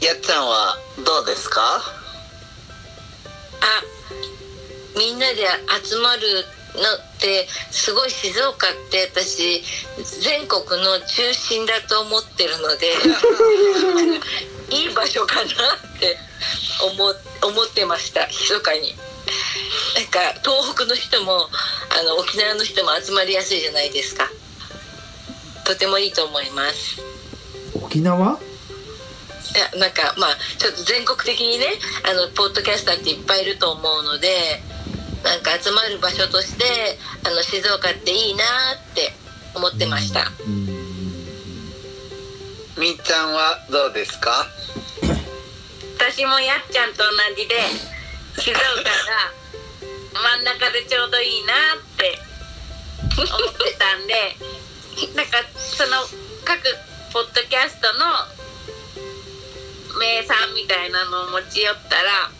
[0.00, 1.60] やっちゃんはどうですか？
[3.60, 3.82] あ
[4.98, 5.44] みんなで
[5.84, 6.22] 集まる
[6.74, 9.62] のってすごい静岡って私
[10.22, 12.86] 全国の中心だと思ってるので
[14.74, 15.46] いい場所かなっ
[16.00, 16.18] て
[16.82, 18.96] 思思ってました密かに。
[19.94, 21.48] なんか東北の人も
[21.90, 24.28] あの沖縄の人も集まりやすいじゃないですか
[25.64, 27.00] とてもいいと思います。
[27.74, 28.38] 沖縄？
[29.54, 31.66] いやなんかまあちょっと全国的にね
[32.02, 34.60] あのポッドキャスターっていっぱいいると思うので
[35.22, 36.64] なんか集まる場所として
[37.24, 39.12] あの静岡っていいなって
[39.54, 40.32] 思ってました。
[40.46, 40.66] うん。
[42.76, 44.46] みーちゃんはどうですか？
[45.96, 47.04] 私もやっちゃんと同
[47.36, 47.54] じで
[48.36, 49.32] 静岡が
[50.36, 52.18] 真ん中でちょうどいいなって
[53.16, 54.36] 思ってたんで
[55.14, 56.02] なんかその
[56.44, 56.62] 各
[57.12, 58.04] ポッドキャストの
[59.98, 62.30] 名産みたいなのを持ち寄ったら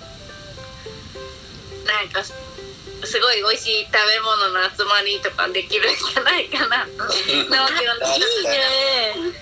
[1.87, 9.35] なんかすごい美味しい食べ物の集まりとかできるんじゃないかな農業のいいね。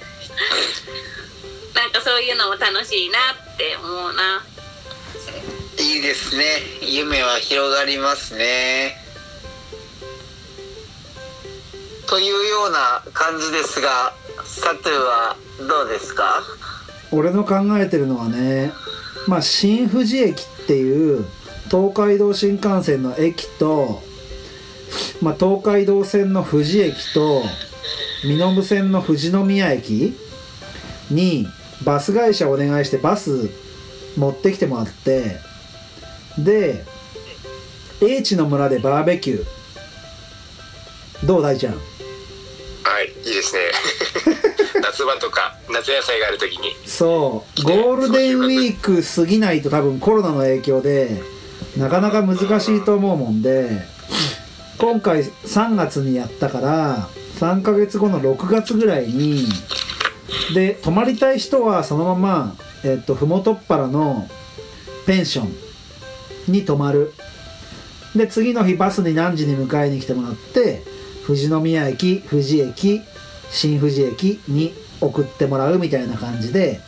[1.75, 3.19] なんかそういうのも楽しいな
[3.55, 4.45] って思うな。
[5.79, 6.63] いいですね。
[6.83, 9.02] 夢は広がりますね
[12.13, 14.13] というような感じですが
[14.45, 15.35] サトゥは
[15.67, 16.43] どうですか？
[17.11, 18.71] 俺の考えてるのはね
[19.27, 21.25] まあ新富士駅っていう
[21.71, 24.03] 東海道新幹線の駅と、
[25.23, 27.45] まあ、東海道線の富士駅と
[28.27, 30.15] 身延線の富士宮駅
[31.11, 31.47] に
[31.83, 33.49] バス会社お願いしてバス
[34.19, 35.39] 持ってきてもらって
[36.39, 36.85] で
[38.03, 39.47] 英知の村でバーベキュー。
[41.25, 41.75] どう大ちゃん？
[42.85, 43.61] はいいいですね。
[44.83, 46.75] 夏場とか夏野菜がある時に。
[46.87, 47.63] そう。
[47.63, 51.23] ゴールデンウィーク過ぎないと多分コロナの影響で
[51.77, 53.71] なかなか難しいと思うもんで
[54.79, 57.09] 今回3月にやったから
[57.39, 59.47] 3ヶ月後の6月ぐらいに
[60.55, 64.29] で泊まりたい人はそのままえっと麓っ腹の
[65.07, 65.53] ペンション
[66.53, 67.13] に泊まる。
[68.15, 70.83] で次の日バスに何時に迎えに来てもらって
[71.27, 73.03] 富士宮駅富士駅
[73.51, 76.81] 新富士駅に送ってもらうみたいな感じで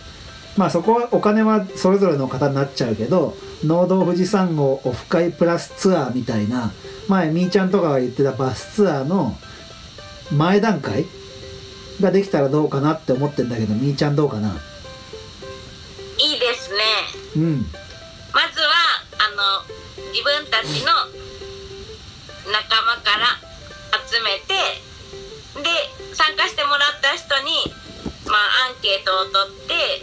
[0.57, 6.72] まあそこはお金はそれぞれの方になっちゃうけど農道富士山号オフ会プラスツアーみたいな
[7.09, 9.37] 前みーちゃんとかが言ってたバスツアーの
[10.32, 11.07] 前段階
[12.01, 14.57] ができたらどうかなって思ってんだけどみーちゃんどうかな？
[16.18, 16.78] いいですね。
[17.37, 17.66] うん。
[18.32, 18.66] まずは
[19.18, 19.64] あの
[20.12, 20.93] 自分たちの
[22.51, 23.41] 仲間から
[24.03, 24.55] 集めて
[25.62, 25.70] で
[26.14, 27.70] 参加してもらった人に
[28.26, 30.03] まあアンケートを取って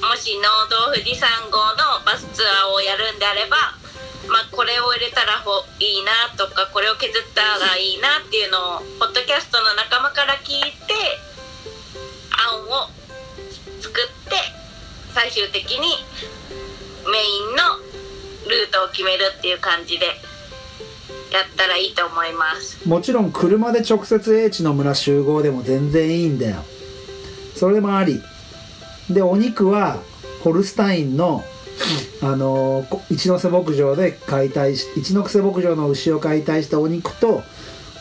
[0.00, 3.76] もし農道富士山号のバスツアーをやるんであれば
[4.28, 10.96] まあこれを入れたらいいなとかこれを削ったらいいなっていうのをポッドキャストの仲間から聞いて
[12.48, 12.88] 案を
[13.80, 14.36] 作って
[15.12, 16.00] 最終的に
[17.04, 17.76] メインの
[18.48, 20.33] ルートを決めるっていう感じで。
[21.38, 22.88] やったらいいと思います。
[22.88, 26.64] もちろん車で直接英知の村集合でも全然いいんだよ。
[27.54, 28.20] それもあり。
[29.10, 29.98] でお肉は
[30.42, 31.42] ホルスタインの
[32.22, 37.42] あの一ノ瀬牧場で解体し一ノ瀬牧場の牛を解体したお肉と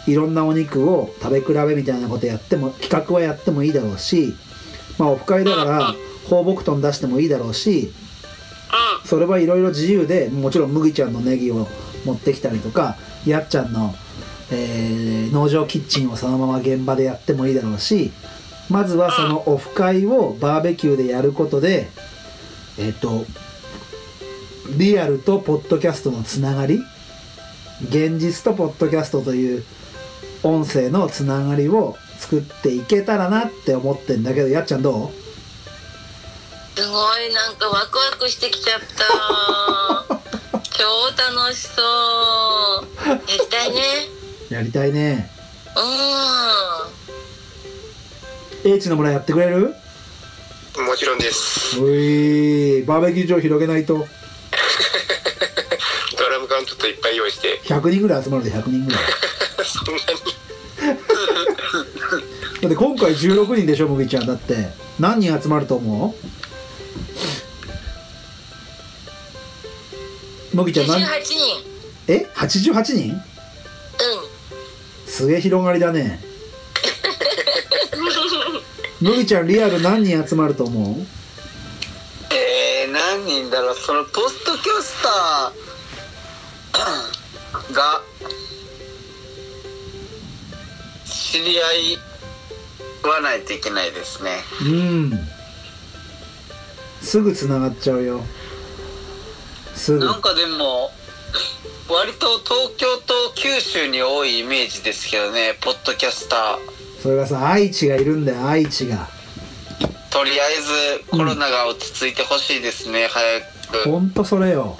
[0.07, 4.33] いろんなお肉を食べ比べみたいなことやっても企画はやってもいいだろうし
[4.97, 5.95] まあオフ会だから
[6.29, 7.91] 放牧豚出してもいいだろうし
[9.03, 11.67] うそれはいろいろ自由でもちろん麦ちゃんのネギを
[12.05, 13.95] 持ってきたりとかやっちゃんの、
[14.51, 18.11] えー農場キッチンをそのまま現場でやってもいいだろうし
[18.69, 21.89] まずはそのオフ会をバーベキューでやることで
[22.77, 23.25] えっ、と
[24.77, 26.79] リアルとポッドキャストのつながり
[27.83, 29.63] 現実とポッドキャストという
[30.43, 35.09] 音声のつながりを作っていけたらなって思ってんだけどやっちゃんどう？
[36.79, 39.72] すごいなんかワクワクしてきちゃった
[40.83, 40.89] 超
[41.39, 41.85] 楽しそう。
[43.07, 43.79] やりたいね。
[44.49, 45.29] やりたいね。
[48.65, 49.73] う英知の村やってくれる？
[50.85, 51.79] もちろんです。
[51.79, 53.93] おいバーベキュー場広げないと。
[56.19, 57.61] ドラム缶ちょっといっぱい用意して。
[57.63, 59.03] 100人ぐらい集まるで100人ぐらい。
[59.63, 60.01] そんなに。
[62.61, 64.25] だって今回16人でしょ麦ちゃん。
[64.25, 64.67] だって
[64.99, 66.25] 何人集まると思う？
[70.53, 71.35] 麦ちゃんん？28何人。
[72.07, 73.13] え？88人？
[73.13, 73.19] うん。
[75.07, 76.19] すげえ広がりだね。
[79.01, 81.05] 麦ちゃんリアル何人集まると思う？
[82.33, 83.75] えー、何人だろう。
[83.75, 85.63] そのポストキャスター。
[87.73, 88.01] が
[91.05, 91.99] 知り合い
[93.03, 94.43] はないといけないですね。
[94.61, 95.29] うん。
[97.01, 98.23] すぐつながっちゃうよ
[99.91, 100.91] なんかでも
[101.89, 107.01] 割と東京と九州に多いイメージですけどねポッドキャスター。
[107.01, 109.09] それがさ愛知がいるんだよ愛知が。
[110.09, 113.41] とりあえずコロナが落ち着いてほしいですね、早
[113.83, 113.89] く。
[113.89, 114.77] ほんとそれよ。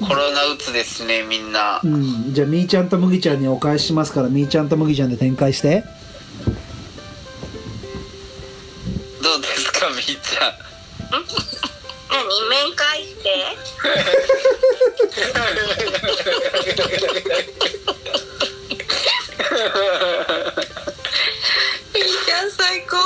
[0.00, 1.80] コロナうつですねみんな。
[1.82, 2.32] うん。
[2.32, 5.82] じゃあみーちゃんと麦ちゃんにお返ししますからみーちゃんと麦ちゃんで展開して。
[9.20, 10.52] どうですかみーちゃん
[12.10, 13.28] 何面会して？
[21.94, 22.96] いいじゃん最高。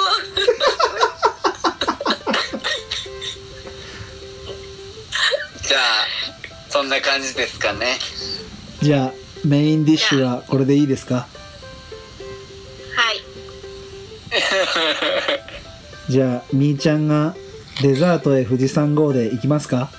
[5.66, 6.06] じゃあ
[6.70, 7.98] そんな感じですかね。
[8.82, 9.12] じゃあ
[9.46, 11.26] メインディッシュはこれでいいですか？
[12.96, 13.20] はい。
[16.12, 17.34] じゃあみーちゃんが
[17.80, 19.90] デザートへ富士山号で行きますか？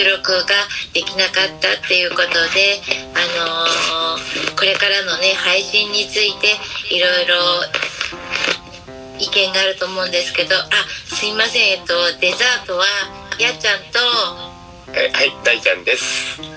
[0.00, 2.80] 収録ができなかったっていうことで、
[3.12, 6.56] あのーこれからのね配信について
[6.94, 7.36] いろいろ
[9.18, 10.68] 意見があると思うんですけどあ
[11.06, 11.62] すいません。
[11.72, 12.84] えっとデザートは
[13.38, 13.98] やっちゃんと
[14.92, 16.40] えはい大ちゃんです。
[16.40, 16.48] だっ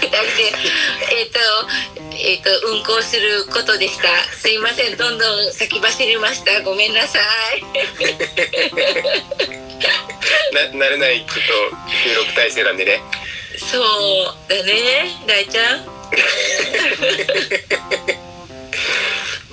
[0.00, 0.52] て
[1.16, 1.38] えっ、と
[2.12, 4.08] えっ、と運行することでした。
[4.36, 4.98] すいません。
[4.98, 6.62] どんどん先走りました。
[6.62, 7.18] ごめんなさ
[7.56, 7.62] い
[10.52, 13.00] な慣れないちょっと収録体制なんでね。
[13.58, 13.82] そう
[14.48, 15.80] だね大ちゃん。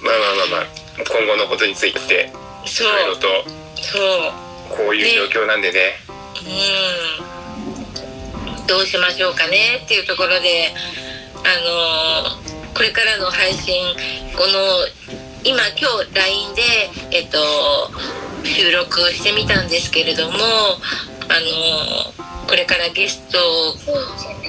[0.02, 0.68] まあまあまあまあ
[0.98, 2.30] 今後のことについて
[2.66, 2.92] いそう。
[2.92, 3.28] ろいろと
[3.76, 4.04] そう。
[4.70, 6.00] こういう状況なんでね。
[8.62, 8.68] うん。
[8.68, 10.74] どうしましょうかねっていうところで
[11.44, 11.48] あ
[12.36, 13.74] のーこれからの配信
[14.38, 14.86] この
[15.44, 16.62] 今今日 LINE で
[17.12, 17.40] えっと
[18.44, 21.40] 収録してみたんですけれどもあ
[22.10, 23.38] のこれからゲスト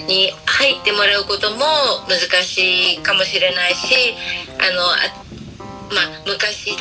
[0.06, 1.58] に入ってもらうことも
[2.08, 4.14] 難しいかもしれないし
[4.58, 5.28] あのあ
[5.88, 6.76] まあ、昔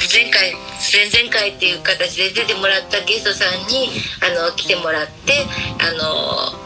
[0.00, 3.90] 前回前々回っていう形で出てもらったゲストさんに
[4.24, 5.44] あの来てもらって
[5.78, 6.56] あの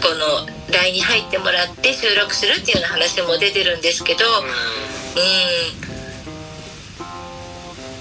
[0.00, 5.87] この LINE に入ってもらって収録するっていうような話も出てるんですけどうん。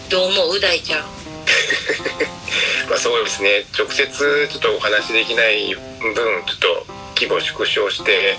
[0.10, 0.60] どう思う？
[0.60, 1.06] 大ちゃん。
[2.90, 3.66] まあそうですね。
[3.78, 6.14] 直接ちょっとお話しできない分
[6.46, 6.86] ちょっと
[7.16, 8.38] 規模縮小して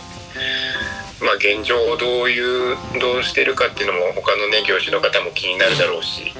[1.21, 6.33] まあ現状をどういうどうしてるかっていうのも他のね業種の方も気になるだろうし、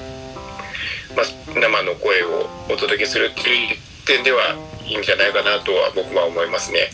[1.15, 1.25] まあ、
[1.59, 4.55] 生の声をお届けするっていう点では
[4.87, 6.89] いいんじゃないかなとは僕は思いますね。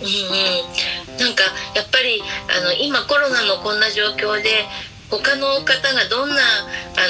[0.00, 1.42] うんうん、なんか
[1.74, 4.64] やっぱりあの今コロナのこんな状況で
[5.10, 7.08] 他の方がどんなあ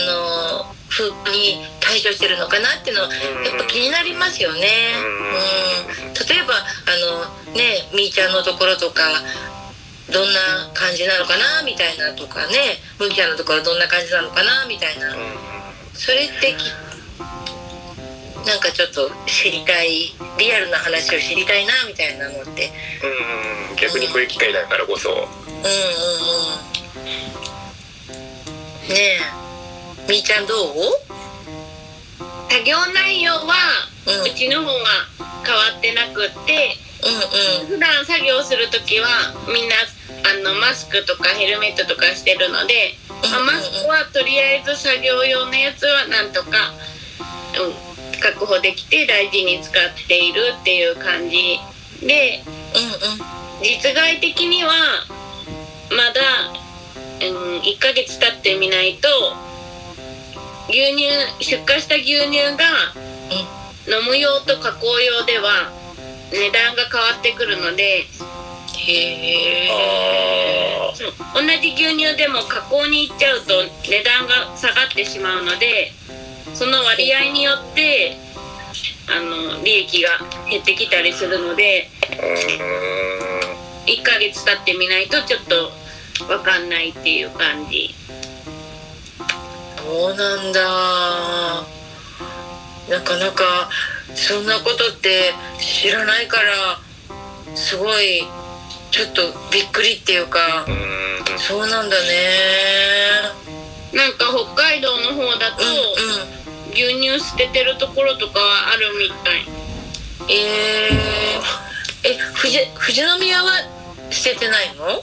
[0.65, 4.61] の風に対処してるのかなっていうのはやっぱ気になりますよね。
[6.01, 9.03] うん、例えばあのねみーちゃんのところとか
[10.11, 12.81] どんな感じなのかなみたいなとかね。
[12.99, 15.15] むきちゃんのところどんな感じなのかなみたいな。
[15.93, 16.65] それってき
[18.47, 22.73] なんかちょっと知りたいリアルな話を知りたいなみたいなのって。
[23.71, 23.77] うん。
[23.77, 25.11] 逆にこういう機会だからこそ。
[25.11, 26.68] うんうんうん
[28.89, 29.21] ねえ
[30.09, 30.77] みーちゃんどう？
[32.51, 33.55] 作業内容は
[34.07, 34.33] うん。
[34.33, 34.73] うちの方が
[35.45, 37.77] 変わってなくってうんうん。
[37.77, 39.07] 普段作業する時は
[39.53, 39.77] みんな
[40.25, 42.95] あのマスクとかヘルメットとかしてるので、
[43.31, 46.73] まあマスクはとりあえず作業用のやつはなんとか、
[47.61, 51.61] うん、確保できて大事に使っているっていう感じ。
[52.01, 52.43] で
[52.75, 53.63] うん。
[53.63, 54.73] 実害的には
[55.91, 56.53] まだ、
[57.21, 59.09] うん、1ヶ月経ってみないと
[60.69, 61.09] 牛乳
[61.41, 62.93] 出荷した牛乳が
[63.89, 65.73] 飲む用と加工用では
[66.31, 68.05] 値段が変わってくるので
[68.77, 69.69] へえ
[71.35, 75.93] 同じ牛乳でも加工に行っちゃうと値段が下がってしまうので
[76.55, 78.17] その割合によって
[79.11, 80.11] あの利益が
[80.51, 83.59] 減ってきたりするのでーうん。
[83.89, 85.71] 1ヶ月経ってみないとちょっと
[86.27, 87.95] 分かんないっていう感じ。
[89.77, 90.61] そうなんだ。
[92.89, 93.69] なかなか
[94.15, 96.79] そんなことって知らないから
[97.55, 98.23] すごい
[98.91, 101.39] ちょっとびっくりっていうかうん。
[101.39, 102.09] そうなんだね。
[103.93, 106.73] なんか北海道の方だとうんうん。
[106.73, 109.47] 牛乳捨ててるところとかはあるみたい。
[110.31, 113.53] えー、え富士富士宮は
[114.11, 115.03] 捨ててないの？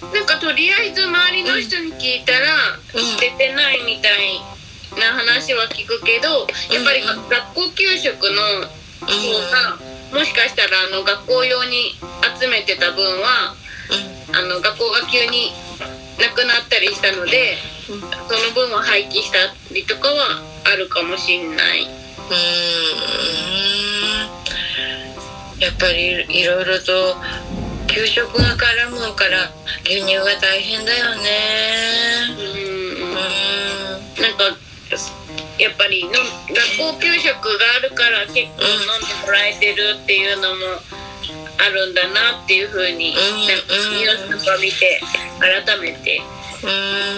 [0.00, 3.04] なんかとりあえず周りの人に聞いたらうん。
[3.04, 4.40] 捨ててないみたい
[4.98, 8.42] な話は聞くけどやっぱりうん学校給食の
[9.06, 9.12] 方
[9.52, 9.78] が
[10.12, 11.94] もしかしたらあの学校用に
[12.40, 13.54] 集めてた分は
[14.32, 15.52] あの学校が急に
[16.18, 18.00] なくなったりしたのでその
[18.54, 19.38] 分は廃棄した
[19.72, 21.82] りとかはあるかもしんない。
[21.82, 24.00] うーん。
[25.60, 27.16] やっぱりいろいろと
[27.92, 29.50] 給食が絡むから
[29.84, 31.22] 牛乳が大変だよね。
[32.30, 32.36] うん
[33.02, 34.44] うなんか
[35.58, 37.40] やっぱりの学校給食が
[37.76, 40.56] あるから結構飲んでもらえてるっていうのも
[41.58, 43.64] あるんだなっていうふうに、うんなんか
[43.98, 45.00] ニュースとか見て
[45.38, 46.22] 改めて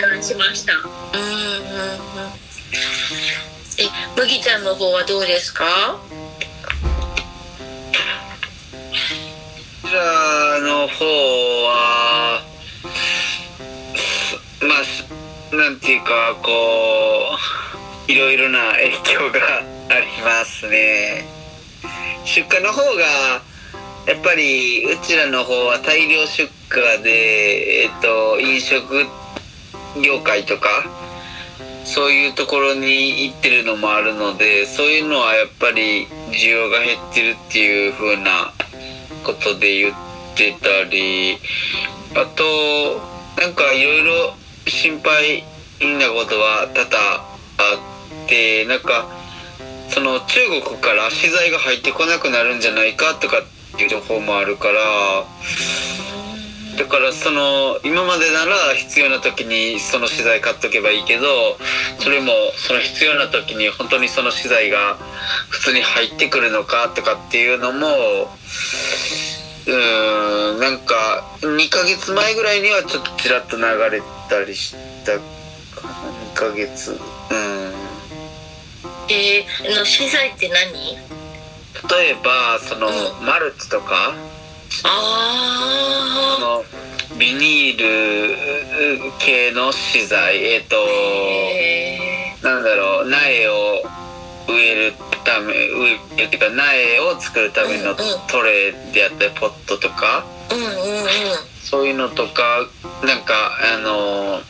[0.00, 0.72] 感しました。
[0.74, 2.32] うんうんうん。
[3.78, 5.98] え麦ちゃんの方はどうですか？
[9.92, 12.40] こちらの方は
[15.52, 16.48] なんていうかこ
[18.08, 19.38] ういろいろな影響が
[19.94, 21.26] ありますね。
[22.24, 23.42] 出荷の方が
[24.10, 29.04] やっぱりうちらの方は大量出荷でえっと飲食
[30.02, 30.70] 業界とか
[31.84, 38.54] そういうところに行ってるのもあるのでそういうのはやっぱり需要が減ってるっていう風な
[39.22, 39.94] ことで言っ
[40.36, 41.38] てたり
[42.14, 43.00] あと
[43.40, 44.34] なんかいろいろ
[44.66, 45.44] 心配
[45.98, 47.24] なことは多々あ
[48.24, 49.08] ってなんか
[49.88, 54.80] その中国から資材が入ってこなくなるんじゃないかとかっていう情報もあるから
[56.76, 61.26] だからその今までなら必要な時にその資材買っとけばいいけど
[61.98, 64.96] それもその必要な時に本当にその資材が
[65.50, 67.86] 普通に入ってくるのかとかっていうのも
[69.66, 75.12] うーんなんか2ヶ月前ぐらいにはちょっとちらっと流れたりした
[75.78, 75.92] かな
[76.32, 76.92] 2ヶ月。
[76.92, 76.98] うん。
[79.08, 80.96] えー、の資材って何？
[81.88, 82.90] 例えばそのう
[83.22, 83.26] ん。
[83.26, 84.31] マルチとかそ
[84.84, 86.64] あの
[87.18, 88.36] ビニール
[89.18, 93.82] 系の資材えっ、とあへなんだろう苗を
[94.48, 94.94] 植える
[95.24, 97.94] ため植えっていうか苗を作るための
[98.28, 100.24] トレーであったりポットとか？
[100.48, 101.06] ーうんうんうん。
[101.62, 102.66] そういうのとか
[103.04, 103.34] なんか
[103.74, 104.40] あの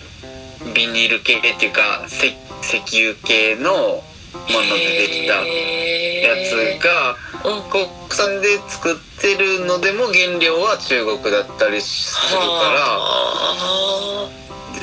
[0.74, 4.02] ビニール系っていうか石石油系のも
[4.48, 12.98] のでできたやつがうん国産で作ってるのでも原料は中国だったりするから。
[12.98, 14.30] は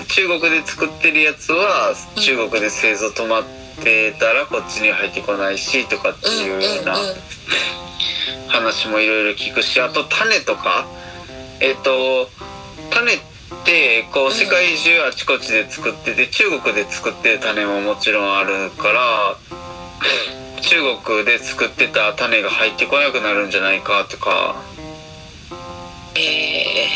[0.10, 3.44] 中国で作ってるやつは中国で製造止まっ
[3.84, 6.96] てたらこっちに入ってこないしとかってあいうような
[8.48, 10.86] 話もいろいろ聞くしあと種とか。
[11.62, 12.30] えっ、と
[12.90, 13.20] 種っ
[13.66, 19.36] てこう世界中あちこちで作ってて中国で作ってる種ももちろんあるから
[20.62, 24.56] 中国で作ってた種が入ってこなくなるんじゃないかとか。
[26.16, 26.88] え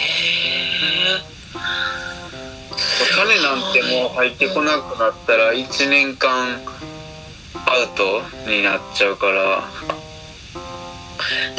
[3.15, 6.59] 種なんてもう入ってこなくなったら1年間
[7.65, 9.61] アウトになっちゃうから、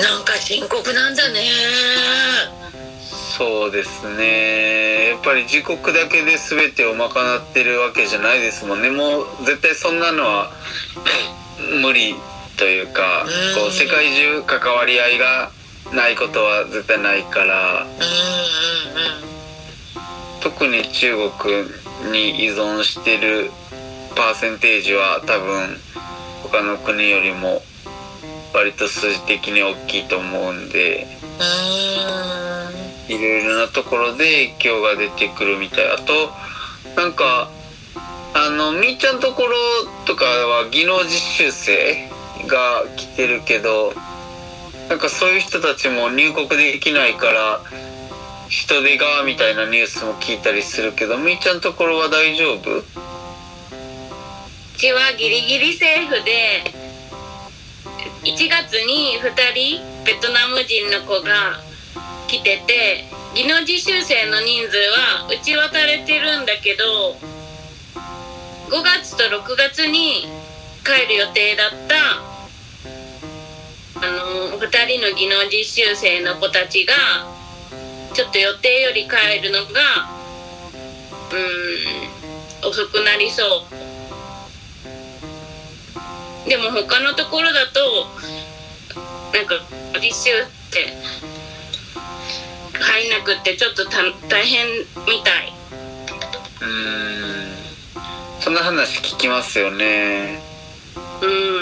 [0.03, 2.64] なんか深刻なんだね。
[3.37, 5.09] そうですね。
[5.09, 8.91] やっぱり自国だけで全てを賄ってるわけじゃないですもんね。
[8.91, 10.53] もう絶対そんなのは
[11.83, 12.15] 無理
[12.57, 13.61] というかうん。
[13.61, 15.51] こう世界中関わり合いが
[15.91, 17.87] ないことは絶対ないから。
[20.41, 23.51] 特に中国に依存してる
[24.15, 25.81] パーセンテージは多分
[26.45, 27.63] 他の国よりも
[28.53, 31.09] 割と数字的に大きいと思うんで。
[31.41, 32.74] う
[33.09, 35.87] いろいろなところで影響が出てくるみたい。
[35.91, 36.31] あと
[36.97, 37.51] なんか
[38.35, 39.57] あのみーちゃんところ
[40.07, 42.09] とかは技能実習生
[42.47, 43.95] が来てるけど
[44.89, 47.61] なんかそういう人たちも入国できないから
[48.49, 52.79] 人手がみたいなニュースも聞いたりするけどみーちゃんところは大丈夫？
[52.79, 52.85] う
[54.77, 56.65] ちはギリギリセーフで
[58.25, 61.61] 1月に2人ベトナム人の子が
[62.35, 63.05] 来てて
[63.35, 67.15] 技能実習生の人数は打ち渡れてるんだけど
[68.71, 70.27] 5月と6月に
[70.83, 71.95] 帰る予定だった
[74.01, 74.11] あ
[74.51, 76.95] の2人の技能実習生の子たちが
[78.15, 79.71] ちょっと予定より帰るのが
[81.33, 83.67] うん遅くなりそ
[86.47, 86.49] う。
[86.49, 88.07] でも他のところだと
[89.33, 89.55] なんか
[90.01, 90.93] 実習って
[92.95, 95.53] 入んなくってちょっとた大変みたい。
[96.61, 96.69] うー
[97.51, 98.41] ん。
[98.41, 100.39] そんな話聞きますよね。
[101.21, 101.61] うん。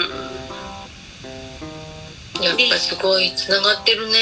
[2.39, 4.13] んやっぱすごいつながってるね。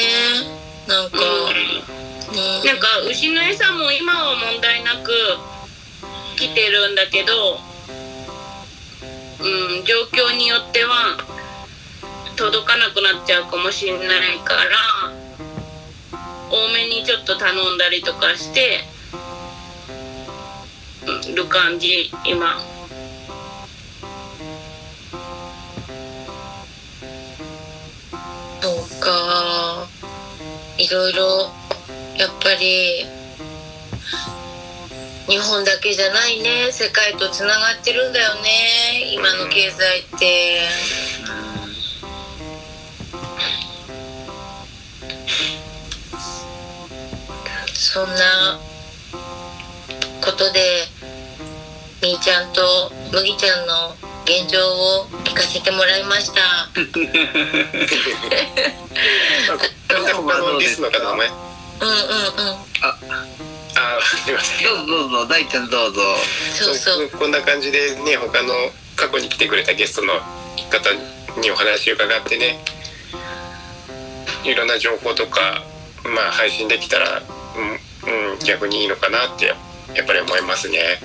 [0.88, 5.12] なんか、うん、なんか牛の餌も今は問題なく
[6.38, 7.58] 来てるんだけど、
[9.42, 11.18] うん、状況によっては
[12.38, 15.21] 届かなくなっちゃうかもしれないから
[16.52, 18.82] 多めにちょっと頼んだりとかして
[21.08, 22.60] うんる感じ今。
[28.62, 29.88] そうか。
[30.78, 31.50] いろいろ
[32.18, 33.06] やっぱり
[35.28, 36.72] 日本だけじゃないね。
[36.72, 39.14] 世界とつながってるんだよね。
[39.14, 40.68] 今の経済って
[47.94, 48.58] そんな
[50.24, 50.88] ことで
[52.02, 53.92] みーちゃんと麦ちゃんの
[54.24, 54.60] 現状
[55.02, 56.70] を聞かせてもらいました。
[60.16, 61.28] 他のリスの方の前？
[61.28, 62.56] うんうんうん。
[62.80, 62.96] あ
[64.02, 64.68] すいません。
[64.68, 66.02] どうぞどうぞ大ちゃんどうぞ。
[66.54, 67.10] そうそう。
[67.10, 68.54] こんな感じでね他の
[68.96, 70.14] 過去に来てくれたゲストの
[70.70, 70.94] 方
[71.42, 72.58] にお話を伺ってね
[74.46, 75.66] いろんな情報とか
[76.06, 77.22] まあ配信できたら、
[77.58, 79.54] うん、逆にいいのかなってや
[80.04, 81.00] っぱり思いますね。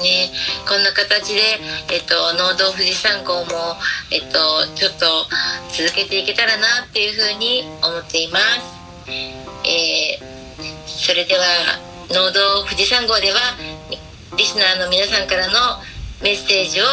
[0.00, 0.30] ね、
[0.66, 1.40] こんな形で、
[1.92, 3.76] えっと、農道富士山号も、
[4.10, 5.28] えっと、ちょっと
[5.68, 8.80] 続けていけたらなっていうふうに思っています。
[9.64, 10.30] えー
[10.86, 11.40] それでは
[12.10, 13.38] 農道富士山号では
[14.36, 15.52] リスナーの皆さんからの
[16.22, 16.84] メッセージを、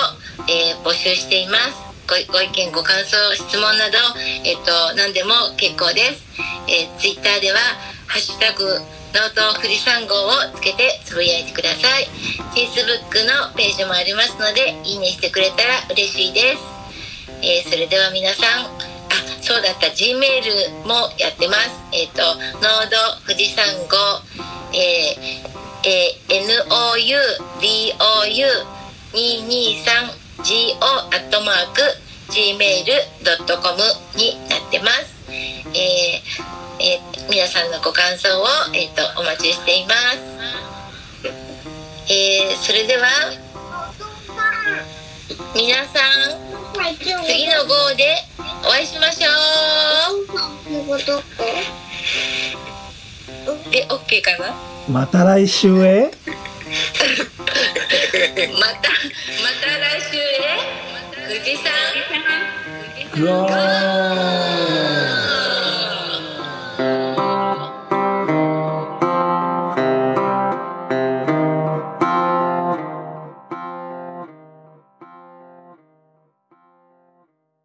[0.48, 3.98] えー募集していますご意見ご感想質問など、
[4.44, 6.24] えっと何でも結構です、
[6.68, 7.60] えー、ツイッターでは
[8.08, 8.64] 「ハッシュタグ
[9.14, 12.08] 農道富士山号」をつけてつぶやいてください。
[12.56, 16.64] Facebook のページもありますのでいいねしてくれたら嬉しいです、
[17.42, 18.70] えーそれでは皆さんあ
[19.42, 19.92] そうだった。
[19.92, 21.70] G メールもやってます。
[21.92, 24.22] えっ、と農道富士山号。
[24.74, 25.48] えー
[25.84, 26.38] えー
[29.14, 31.82] NOUDOU223 アットマーク
[32.30, 33.82] gmail.com
[34.16, 35.16] になってます。
[35.30, 35.36] えー
[36.80, 40.00] えー皆さんのご感想を、えー、とお待ちしています。
[42.10, 43.08] えーそれでは
[45.56, 46.04] 皆さん
[47.26, 48.16] 次の号で
[48.64, 49.30] お会いしましょ
[50.14, 50.18] う。
[53.72, 54.54] で OK かな？
[54.88, 56.12] また来週へ？
[58.60, 60.88] またまた来週へ。
[61.28, 61.72] 富士山
[63.22, 65.27] ゴー。